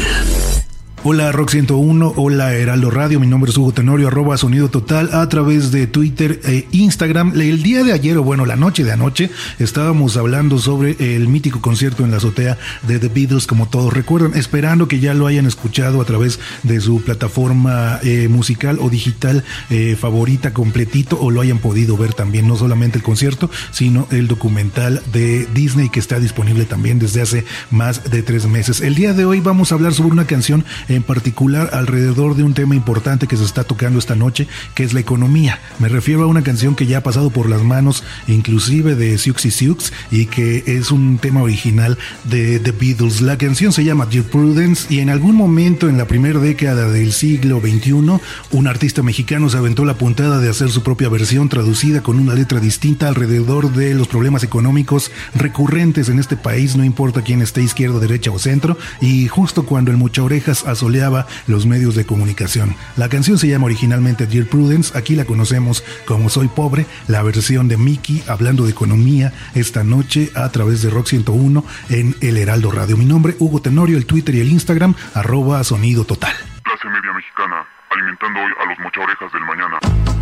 Hola 1.04 1.32
Rock 1.32 1.52
101, 1.52 2.14
hola 2.18 2.56
Heraldo 2.56 2.90
Radio, 2.90 3.20
mi 3.20 3.28
nombre 3.28 3.52
es 3.52 3.58
Hugo 3.58 3.72
Tenorio, 3.72 4.08
arroba 4.08 4.36
sonido 4.36 4.68
total 4.68 5.12
a 5.14 5.30
través 5.30 5.72
de 5.72 5.86
Twitter 5.86 6.42
e 6.44 6.68
Instagram. 6.72 7.40
El 7.40 7.62
día 7.62 7.84
de 7.84 7.94
ayer, 7.94 8.18
o 8.18 8.24
bueno, 8.24 8.48
la 8.48 8.56
noche 8.56 8.84
de 8.84 8.92
anoche, 8.92 9.30
estábamos 9.60 10.18
hablando 10.18 10.58
sobre 10.58 10.96
el 11.00 11.28
mítico 11.28 11.62
concierto 11.62 12.04
en 12.04 12.10
la 12.10 12.18
azotea 12.18 12.58
de 12.88 12.98
The 12.98 13.10
Beatles, 13.10 13.46
como 13.46 13.70
todos 13.70 13.94
recuerdan, 13.94 14.36
esperando 14.36 14.88
que 14.88 15.00
ya 15.00 15.14
lo 15.14 15.28
hayan 15.28 15.46
escuchado 15.46 16.02
a 16.02 16.06
través 16.06 16.40
de 16.64 16.82
su 16.82 17.02
plataforma 17.04 18.00
eh, 18.02 18.28
musical 18.28 18.80
o 18.82 18.90
digital 18.90 19.44
eh, 19.70 19.96
favorita 19.98 20.52
completito 20.52 21.20
o 21.22 21.30
lo 21.30 21.42
hayan 21.42 21.60
podido 21.60 21.96
ver 21.96 22.16
también, 22.16 22.48
no 22.48 22.58
solamente 22.58 22.98
el 22.98 23.04
concierto, 23.04 23.52
sino 23.72 24.08
el 24.10 24.28
documental 24.28 25.04
de 25.14 25.48
Disney 25.54 25.90
que 25.90 26.00
está 26.00 26.20
disponible 26.20 26.66
también 26.66 26.98
desde 26.98 27.22
hace 27.22 27.46
más 27.70 28.10
de 28.10 28.24
tres 28.24 28.48
meses. 28.48 28.82
El 28.82 28.96
día 28.96 29.14
de 29.14 29.26
hoy 29.26 29.42
vamos 29.42 29.72
a 29.72 29.76
hablar 29.76 29.94
sobre 29.94 30.12
una 30.12 30.26
canción 30.26 30.66
en 30.90 31.04
particular 31.04 31.70
alrededor 31.74 32.36
de 32.36 32.44
un 32.44 32.54
tema 32.54 32.76
importante 32.76 33.28
que 33.28 33.38
se 33.38 33.44
está 33.44 33.64
tocando 33.64 34.00
esta 34.00 34.16
noche, 34.16 34.48
que 34.76 34.84
es 34.84 34.94
la 34.94 35.00
economía. 35.00 35.60
Me 35.80 35.90
refiero 35.90 36.24
a 36.24 36.28
una 36.28 36.44
canción 36.44 36.76
que 36.76 36.86
ya 36.86 37.00
ha 37.00 37.04
pasado 37.04 37.30
por 37.30 37.50
las 37.50 37.64
manos 37.64 38.04
inclusive 38.28 38.96
de 38.96 39.18
Siouxsie 39.18 39.52
Sioux 39.52 39.92
y 40.12 40.26
que 40.26 40.64
es 40.66 40.92
un 40.92 41.18
tema 41.18 41.42
original 41.42 41.98
de 42.24 42.60
The 42.60 42.72
Beatles. 42.72 43.22
La 43.22 43.38
canción 43.38 43.72
se 43.72 43.84
llama 43.84 44.06
Dear 44.06 44.26
Prudence 44.26 44.94
y 44.94 45.00
en 45.00 45.10
algún 45.10 45.36
momento 45.36 45.90
en 45.90 45.98
la 45.98 46.08
primera 46.08 46.40
década 46.40 46.90
del 46.90 47.14
siglo 47.14 47.60
XXI, 47.60 48.20
un 48.52 48.68
artista 48.68 49.04
mexicano 49.04 49.50
se 49.50 49.58
aventó 49.58 49.86
la 49.86 49.98
puntada 49.98 50.40
de 50.40 50.50
hacer 50.50 50.70
su 50.70 50.84
propia 50.84 51.10
versión 51.10 51.50
traducida 51.50 52.02
con 52.02 52.20
una 52.20 52.34
letra 52.34 52.60
distinta 52.60 53.08
alrededor 53.08 53.74
de 53.74 53.94
los 53.94 54.08
problemas 54.08 54.44
económicos 54.44 55.12
recurrentes 55.36 56.10
en 56.10 56.20
este 56.20 56.38
país, 56.38 56.76
no 56.76 56.84
importa 56.84 57.22
quién 57.22 57.42
esté 57.42 57.62
izquierda, 57.62 58.00
derecha 58.00 58.32
o 58.32 58.40
centro, 58.40 58.78
y 59.02 59.28
justo 59.28 59.66
cuando 59.66 59.92
el 59.92 59.98
mucha 59.98 60.24
orejas 60.24 60.66
asoleaba 60.78 61.26
los 61.48 61.66
medios 61.66 61.96
de 61.96 62.06
comunicación. 62.06 62.76
La 62.96 63.10
canción 63.10 63.38
se 63.38 63.48
llama 63.48 63.66
originalmente 63.66 64.28
Dear 64.28 64.46
Prudence, 64.46 64.96
aquí 64.98 65.16
la 65.16 65.26
conocemos 65.26 65.84
como 66.06 66.30
Soy 66.30 66.48
Pobre, 66.48 66.86
la 67.08 67.24
versión 67.24 67.68
de 67.68 67.78
Mickey 67.78 68.24
hablando 68.28 68.66
de 68.66 68.72
economía 68.72 69.34
esta 69.56 69.84
noche 69.84 70.32
a 70.36 70.50
través 70.50 70.84
de 70.84 70.92
Rock 70.92 71.08
101 71.08 71.64
en 71.90 72.16
El 72.22 72.38
Heraldo 72.38 72.72
Radio. 72.72 72.96
Mi 72.96 73.06
nombre, 73.06 73.36
Hugo 73.40 73.60
Tenorio, 73.60 73.98
el 73.98 74.06
Twitter 74.06 74.36
y 74.36 74.42
el 74.42 74.52
Instagram, 74.52 74.94
arroba 75.16 75.64
sonido 75.64 76.06
total. 76.06 76.34
Clase 76.64 76.88
media 76.88 77.14
mexicana, 77.14 77.66
alimentando 77.90 78.40
hoy 78.40 78.52
a 78.62 79.24
los 79.24 79.34
del 79.34 79.46
mañana. 79.46 80.17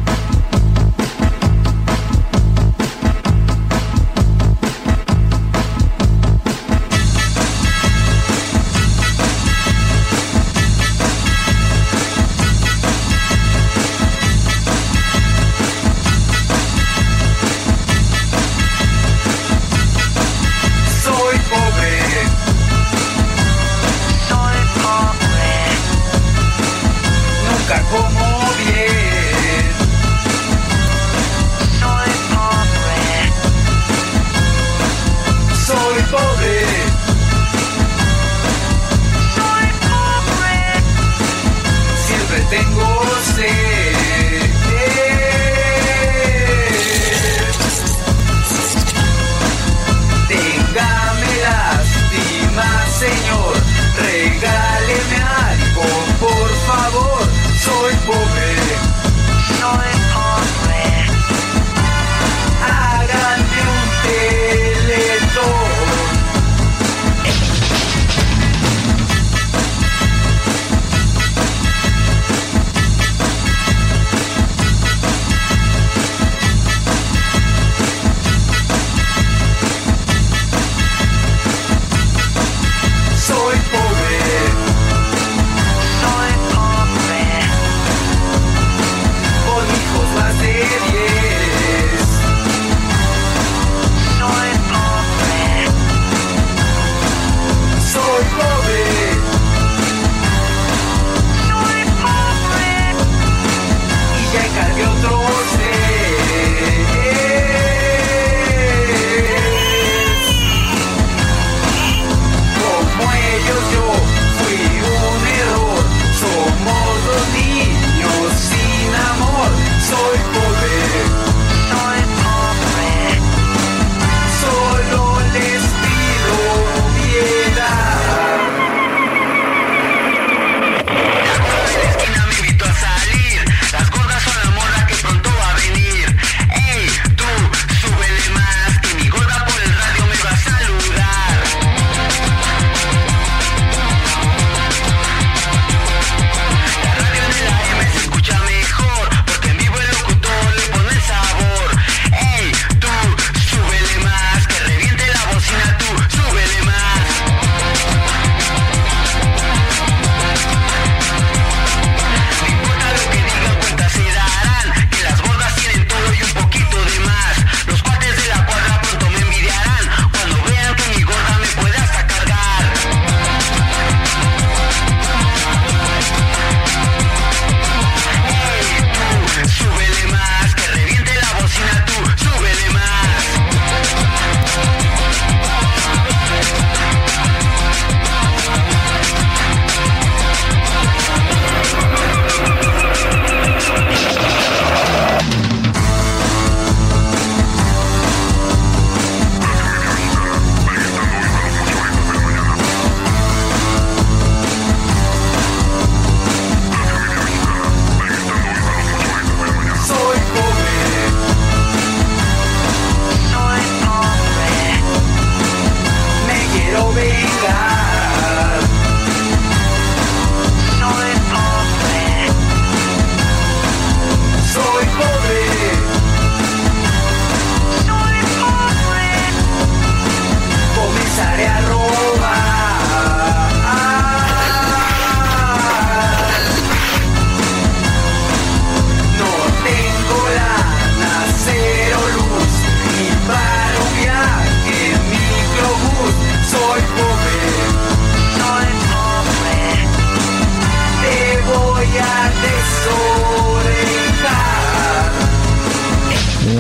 tengo 42.56 42.85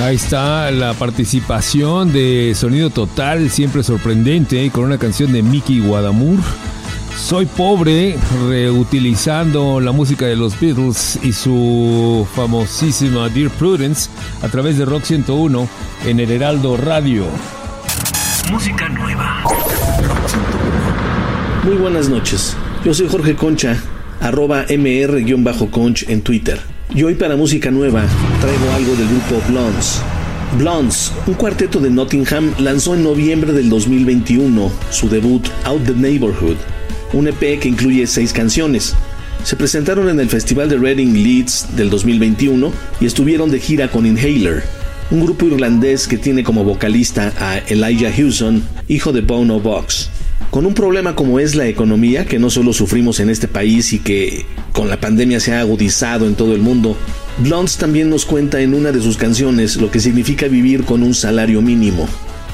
Ahí 0.05 0.17
está 0.17 0.69
la 0.69 0.93
participación 0.93 2.13
de 2.13 2.53
Sonido 2.53 2.91
Total, 2.91 3.49
siempre 3.49 3.81
sorprendente, 3.81 4.69
con 4.69 4.83
una 4.83 4.99
canción 4.99 5.33
de 5.33 5.41
Mickey 5.41 5.79
Guadamur. 5.79 6.37
Soy 7.17 7.47
pobre, 7.47 8.15
reutilizando 8.47 9.79
la 9.79 9.91
música 9.91 10.27
de 10.27 10.35
los 10.35 10.59
Beatles 10.59 11.17
y 11.23 11.33
su 11.33 12.27
famosísima 12.35 13.29
Dear 13.29 13.49
Prudence 13.49 14.11
a 14.43 14.47
través 14.47 14.77
de 14.77 14.85
Rock 14.85 15.05
101 15.05 15.67
en 16.05 16.19
el 16.19 16.29
Heraldo 16.29 16.77
Radio. 16.77 17.25
Música 18.51 18.87
nueva. 18.87 19.41
Muy 21.63 21.77
buenas 21.77 22.09
noches. 22.09 22.55
Yo 22.83 22.93
soy 22.93 23.07
Jorge 23.09 23.35
Concha, 23.35 23.75
arroba 24.21 24.65
mr-conch 24.69 26.07
en 26.09 26.21
Twitter. 26.21 26.74
Y 26.93 27.03
hoy 27.03 27.15
para 27.15 27.35
música 27.35 27.71
nueva 27.71 28.05
traigo 28.39 28.71
algo 28.73 28.95
del 28.95 29.07
grupo 29.07 29.41
Blondes. 29.49 30.01
Blondes, 30.57 31.11
un 31.25 31.33
cuarteto 31.33 31.79
de 31.79 31.89
Nottingham, 31.89 32.53
lanzó 32.59 32.93
en 32.93 33.03
noviembre 33.03 33.51
del 33.51 33.69
2021 33.69 34.71
su 34.91 35.09
debut 35.09 35.45
Out 35.63 35.85
the 35.85 35.93
Neighborhood, 35.93 36.57
un 37.13 37.27
EP 37.27 37.59
que 37.59 37.69
incluye 37.69 38.05
seis 38.07 38.31
canciones. 38.31 38.95
Se 39.43 39.55
presentaron 39.55 40.09
en 40.09 40.19
el 40.19 40.29
Festival 40.29 40.69
de 40.69 40.77
Reading 40.77 41.13
Leeds 41.13 41.75
del 41.75 41.89
2021 41.89 42.71
y 43.01 43.05
estuvieron 43.05 43.49
de 43.51 43.59
gira 43.59 43.89
con 43.89 44.05
Inhaler, 44.05 44.63
un 45.11 45.21
grupo 45.21 45.47
irlandés 45.47 46.07
que 46.07 46.17
tiene 46.17 46.43
como 46.43 46.63
vocalista 46.63 47.33
a 47.39 47.57
Elijah 47.67 48.11
Hewson, 48.15 48.63
hijo 48.87 49.11
de 49.11 49.21
Bono 49.21 49.59
Box. 49.59 50.09
Con 50.55 50.65
un 50.65 50.73
problema 50.73 51.15
como 51.15 51.41
es 51.41 51.53
la 51.55 51.67
economía, 51.67 52.23
que 52.23 52.39
no 52.39 52.49
solo 52.49 52.71
sufrimos 52.71 53.19
en 53.19 53.29
este 53.29 53.49
país 53.49 53.91
y 53.91 53.99
que 53.99 54.45
con 54.71 54.87
la 54.87 55.01
pandemia 55.01 55.41
se 55.41 55.53
ha 55.53 55.59
agudizado 55.59 56.27
en 56.27 56.35
todo 56.35 56.55
el 56.55 56.61
mundo, 56.61 56.95
Blondes 57.39 57.75
también 57.75 58.09
nos 58.09 58.23
cuenta 58.23 58.61
en 58.61 58.73
una 58.73 58.93
de 58.93 59.01
sus 59.01 59.17
canciones 59.17 59.75
lo 59.75 59.91
que 59.91 59.99
significa 59.99 60.47
vivir 60.47 60.85
con 60.85 61.03
un 61.03 61.13
salario 61.13 61.61
mínimo. 61.61 62.07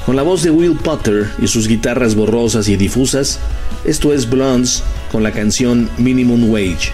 Con 0.04 0.16
la 0.16 0.22
voz 0.22 0.42
de 0.42 0.50
Will 0.50 0.76
Potter 0.82 1.28
y 1.40 1.46
sus 1.46 1.68
guitarras 1.68 2.16
borrosas 2.16 2.68
y 2.68 2.76
difusas, 2.76 3.38
esto 3.84 4.12
es 4.12 4.28
Blondes 4.28 4.82
con 5.12 5.22
la 5.22 5.30
canción 5.30 5.88
Minimum 5.96 6.50
Wage. 6.50 6.90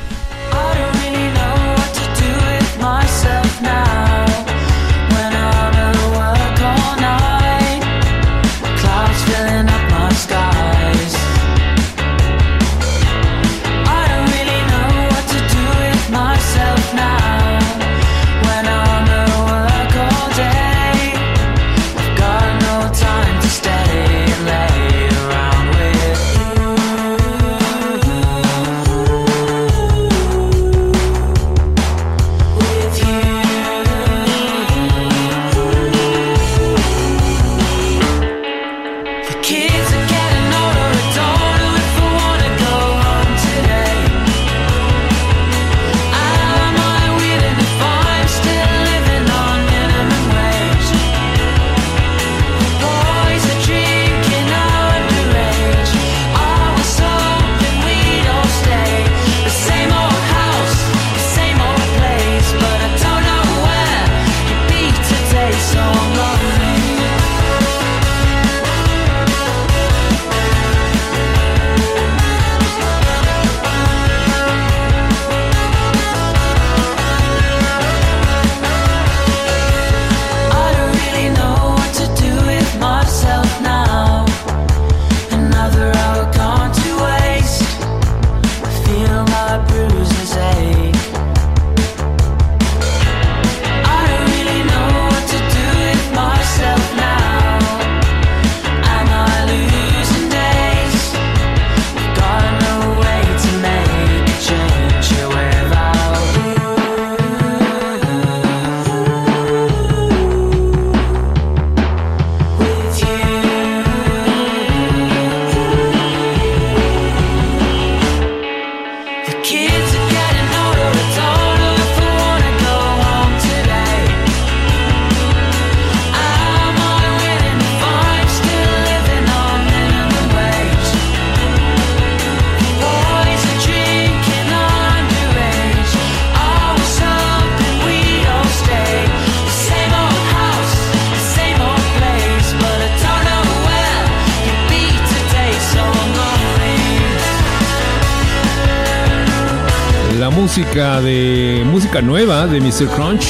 De 150.79 151.65
música 151.67 152.01
nueva 152.01 152.47
de 152.47 152.61
Mr. 152.61 152.87
Crunch. 152.95 153.27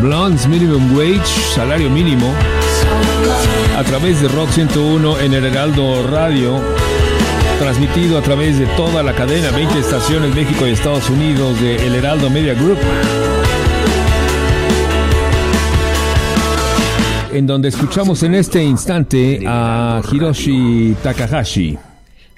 Blondes 0.00 0.46
Minimum 0.46 0.96
Wage, 0.96 1.26
salario 1.52 1.90
mínimo. 1.90 2.32
A 3.76 3.82
través 3.82 4.22
de 4.22 4.28
Rock 4.28 4.50
101 4.50 5.18
en 5.18 5.34
el 5.34 5.44
Heraldo 5.46 6.06
Radio. 6.06 6.60
Transmitido 7.58 8.16
a 8.16 8.22
través 8.22 8.56
de 8.56 8.66
toda 8.76 9.02
la 9.02 9.12
cadena, 9.12 9.50
20 9.50 9.76
estaciones 9.76 10.32
México 10.36 10.68
y 10.68 10.70
Estados 10.70 11.10
Unidos 11.10 11.60
de 11.60 11.84
El 11.84 11.96
Heraldo 11.96 12.30
Media 12.30 12.54
Group. 12.54 12.78
En 17.32 17.44
donde 17.48 17.70
escuchamos 17.70 18.22
en 18.22 18.36
este 18.36 18.62
instante 18.62 19.42
a 19.44 20.00
Hiroshi 20.12 20.94
Takahashi. 21.02 21.76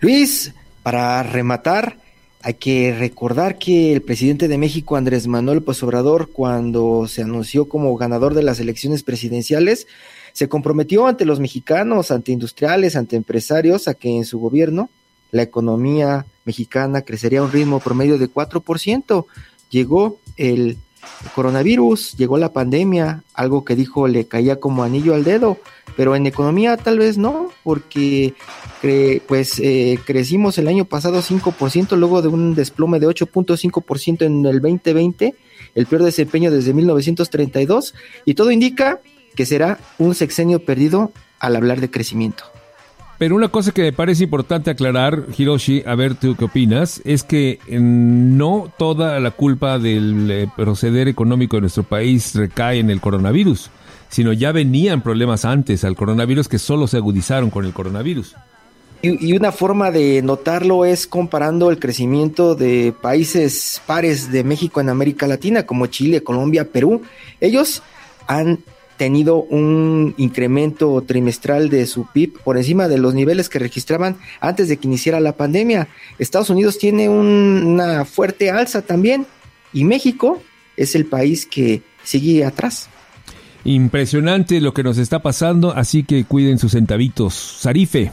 Luis, 0.01 0.55
para 0.83 1.23
rematar, 1.23 2.06
hay 2.47 2.55
que 2.55 2.95
recordar 2.97 3.59
que 3.59 3.93
el 3.93 4.03
presidente 4.03 4.47
de 4.47 4.57
México, 4.57 4.95
Andrés 4.95 5.27
Manuel 5.27 5.59
López 5.59 5.83
Obrador, 5.83 6.31
cuando 6.31 7.09
se 7.09 7.23
anunció 7.23 7.69
como 7.69 7.97
ganador 7.97 8.35
de 8.35 8.45
las 8.45 8.61
elecciones 8.61 9.03
presidenciales, 9.03 9.89
se 10.33 10.49
comprometió 10.49 11.09
ante 11.09 11.25
los 11.25 11.41
mexicanos, 11.41 12.13
ante 12.13 12.31
industriales, 12.31 12.95
ante 12.95 13.17
empresarios, 13.17 13.89
a 13.89 13.95
que 13.95 14.17
en 14.17 14.25
su 14.25 14.39
gobierno 14.39 14.91
la 15.33 15.43
economía 15.43 16.25
mexicana 16.45 17.03
crecería 17.03 17.41
a 17.41 17.43
un 17.43 17.51
ritmo 17.51 17.81
promedio 17.81 18.17
de 18.17 18.31
4%. 18.31 19.27
Llegó 19.71 20.21
el 20.37 20.79
coronavirus, 21.35 22.17
llegó 22.17 22.39
la 22.39 22.53
pandemia, 22.53 23.23
algo 23.35 23.65
que 23.65 23.77
dijo 23.77 24.09
le 24.09 24.27
caía 24.27 24.61
como 24.61 24.83
anillo 24.83 25.15
al 25.15 25.25
dedo, 25.25 25.59
pero 25.97 26.15
en 26.15 26.27
economía 26.27 26.77
tal 26.77 26.99
vez 26.99 27.19
no, 27.19 27.51
porque 27.65 28.35
pues 29.27 29.59
eh, 29.59 29.99
crecimos 30.05 30.59
el 30.59 30.69
año 30.69 30.85
pasado 30.85 31.23
5%, 31.23 31.97
luego 31.97 32.23
de 32.23 32.29
un 32.29 32.55
desplome 32.55 33.01
de 33.01 33.09
8.5% 33.09 34.23
en 34.23 34.47
el 34.47 34.61
2020, 34.61 35.35
el 35.75 35.87
peor 35.87 36.03
desempeño 36.03 36.51
desde 36.51 36.73
1932, 36.73 37.95
y 38.25 38.35
todo 38.35 38.51
indica 38.51 39.01
que 39.35 39.47
será 39.47 39.79
un 39.99 40.15
sexenio 40.15 40.65
perdido 40.65 41.13
al 41.39 41.57
hablar 41.57 41.81
de 41.81 41.91
crecimiento. 41.91 42.56
Pero 43.19 43.35
una 43.35 43.49
cosa 43.49 43.73
que 43.73 43.83
me 43.83 43.93
parece 43.93 44.25
importante 44.25 44.71
aclarar, 44.71 45.25
Hiroshi, 45.37 45.83
a 45.87 45.95
ver 45.95 46.17
tú 46.17 46.37
qué 46.37 46.45
opinas, 46.45 47.01
es 47.05 47.23
que 47.23 47.59
mm, 47.67 48.37
no 48.37 48.71
toda 48.77 49.19
la 49.21 49.31
culpa 49.31 49.79
del 49.79 50.31
eh, 50.31 50.49
proceder 50.55 51.09
económico 51.09 51.57
de 51.57 51.63
nuestro 51.63 51.83
país 51.83 52.35
recae 52.35 52.79
en 52.79 52.91
el 52.91 53.01
coronavirus, 53.01 53.71
sino 54.11 54.35
ya 54.35 54.53
venían 54.53 55.03
problemas 55.03 55.47
antes 55.47 55.83
al 55.85 55.97
coronavirus 55.97 56.49
que 56.49 56.59
solo 56.59 56.87
se 56.87 56.99
agudizaron 56.99 57.51
con 57.51 57.65
el 57.65 57.73
coronavirus. 57.73 58.37
Y 59.03 59.35
una 59.35 59.53
forma 59.53 59.91
de 59.91 60.21
notarlo 60.23 60.85
es 60.85 61.07
comparando 61.07 61.71
el 61.71 61.79
crecimiento 61.79 62.55
de 62.55 62.93
países 63.01 63.81
pares 63.87 64.33
de 64.33 64.43
México 64.43 64.81
en 64.81 64.89
América 64.89 65.27
Latina, 65.27 65.65
como 65.65 65.87
Chile, 65.87 66.23
Colombia, 66.23 66.73
Perú. 66.73 67.03
Ellos 67.41 67.83
han 68.27 68.59
tenido 68.97 69.37
un 69.43 70.15
incremento 70.17 71.03
trimestral 71.07 71.69
de 71.69 71.87
su 71.87 72.07
PIB 72.07 72.39
por 72.43 72.57
encima 72.57 72.89
de 72.89 72.99
los 72.99 73.15
niveles 73.15 73.49
que 73.49 73.59
registraban 73.59 74.17
antes 74.41 74.69
de 74.69 74.77
que 74.77 74.89
iniciara 74.89 75.21
la 75.21 75.33
pandemia. 75.33 75.89
Estados 76.19 76.51
Unidos 76.51 76.79
tiene 76.79 77.09
un- 77.09 77.63
una 77.67 78.05
fuerte 78.05 78.51
alza 78.51 78.83
también 78.83 79.27
y 79.73 79.85
México 79.85 80.41
es 80.77 80.95
el 80.95 81.07
país 81.07 81.47
que 81.47 81.83
sigue 82.03 82.45
atrás. 82.45 82.89
Impresionante 83.65 84.61
lo 84.61 84.73
que 84.73 84.83
nos 84.85 84.97
está 84.97 85.19
pasando, 85.21 85.73
así 85.73 86.05
que 86.05 86.25
cuiden 86.25 86.59
sus 86.59 86.73
centavitos. 86.73 87.35
Sarife, 87.35 88.13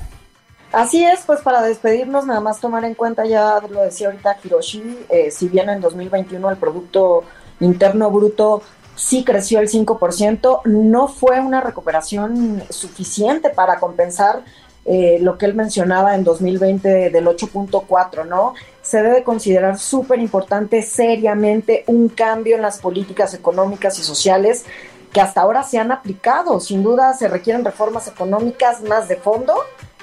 Así 0.72 1.04
es, 1.06 1.20
pues 1.28 1.40
para 1.42 1.62
despedirnos, 1.62 2.26
nada 2.26 2.42
más 2.42 2.60
tomar 2.60 2.84
en 2.84 2.96
cuenta, 2.96 3.28
ya 3.28 3.60
lo 3.72 3.84
decía 3.84 4.08
ahorita 4.08 4.38
Hiroshi, 4.44 4.82
eh, 5.12 5.30
si 5.30 5.48
bien 5.48 5.70
en 5.70 5.80
2021 5.80 6.50
el 6.50 6.58
Producto 6.58 7.24
Interno 7.60 8.10
Bruto 8.10 8.64
sí 8.96 9.24
creció 9.24 9.60
el 9.60 9.70
5%, 9.70 10.62
no 10.66 11.08
fue 11.08 11.39
una 11.39 11.62
recuperación 11.62 12.64
suficiente 12.70 13.50
para 13.50 13.80
compensar 13.80 14.44
eh, 14.86 15.18
lo 15.22 15.38
que 15.38 15.46
él 15.46 15.56
mencionaba 15.56 16.16
en 16.16 16.24
2020 16.24 17.10
del 17.10 17.26
8.4, 17.26 18.28
¿no? 18.28 18.54
Se 18.82 19.02
debe 19.02 19.24
considerar 19.24 19.80
súper 19.80 20.20
importante 20.20 20.82
seriamente 20.82 21.86
un 21.88 22.10
cambio 22.10 22.58
en 22.58 22.62
las 22.62 22.80
políticas 22.80 23.34
económicas 23.34 23.98
y 24.00 24.04
sociales 24.04 24.66
que 25.14 25.22
hasta 25.22 25.41
ahora 25.41 25.64
se 25.64 25.78
han 25.78 25.91
aplicado. 25.91 26.60
Sin 26.60 26.84
duda 26.84 27.14
se 27.14 27.30
requieren 27.30 27.64
reformas 27.64 28.08
económicas 28.08 28.82
más 28.82 29.08
de 29.08 29.16
fondo 29.16 29.56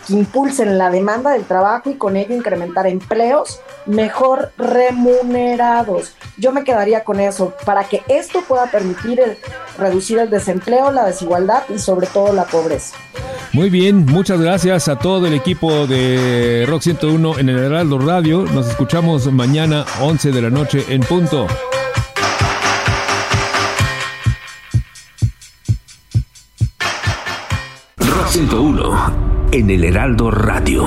que 0.07 0.15
impulsen 0.15 0.79
la 0.79 0.91
demanda 0.91 1.31
del 1.33 1.45
trabajo 1.45 1.91
y 1.91 1.95
con 1.95 2.17
ello 2.17 2.35
incrementar 2.35 2.87
empleos 2.87 3.61
mejor 3.87 4.53
remunerados. 4.59 6.15
Yo 6.37 6.53
me 6.53 6.65
quedaría 6.65 7.05
con 7.05 7.21
eso, 7.21 7.55
para 7.65 7.85
que 7.85 8.03
esto 8.09 8.41
pueda 8.47 8.67
permitir 8.67 9.21
el- 9.21 9.37
reducir 9.79 10.19
el 10.19 10.31
desempleo, 10.31 10.91
la 10.91 11.05
desigualdad 11.07 11.63
y 11.75 11.79
sobre 11.79 12.07
todo 12.07 12.33
la 12.33 12.45
pobreza. 12.45 12.97
Muy 13.53 13.69
bien, 13.69 14.07
muchas 14.07 14.41
gracias 14.41 14.87
a 14.89 14.97
todo 14.99 15.27
el 15.27 15.35
equipo 15.35 15.87
de 15.87 16.65
Rock 16.69 16.83
101 16.83 17.39
en 17.39 17.49
el 17.49 17.59
Heraldo 17.59 17.99
Radio. 17.99 18.43
Nos 18.45 18.69
escuchamos 18.69 19.27
mañana 19.33 19.85
11 20.01 20.31
de 20.31 20.43
la 20.43 20.51
noche 20.51 20.85
en 20.89 21.01
punto. 21.01 21.47
Rock 27.99 28.27
101 28.29 29.30
en 29.53 29.71
el 29.71 29.85
Heraldo 29.85 30.31
Radio. 30.31 30.87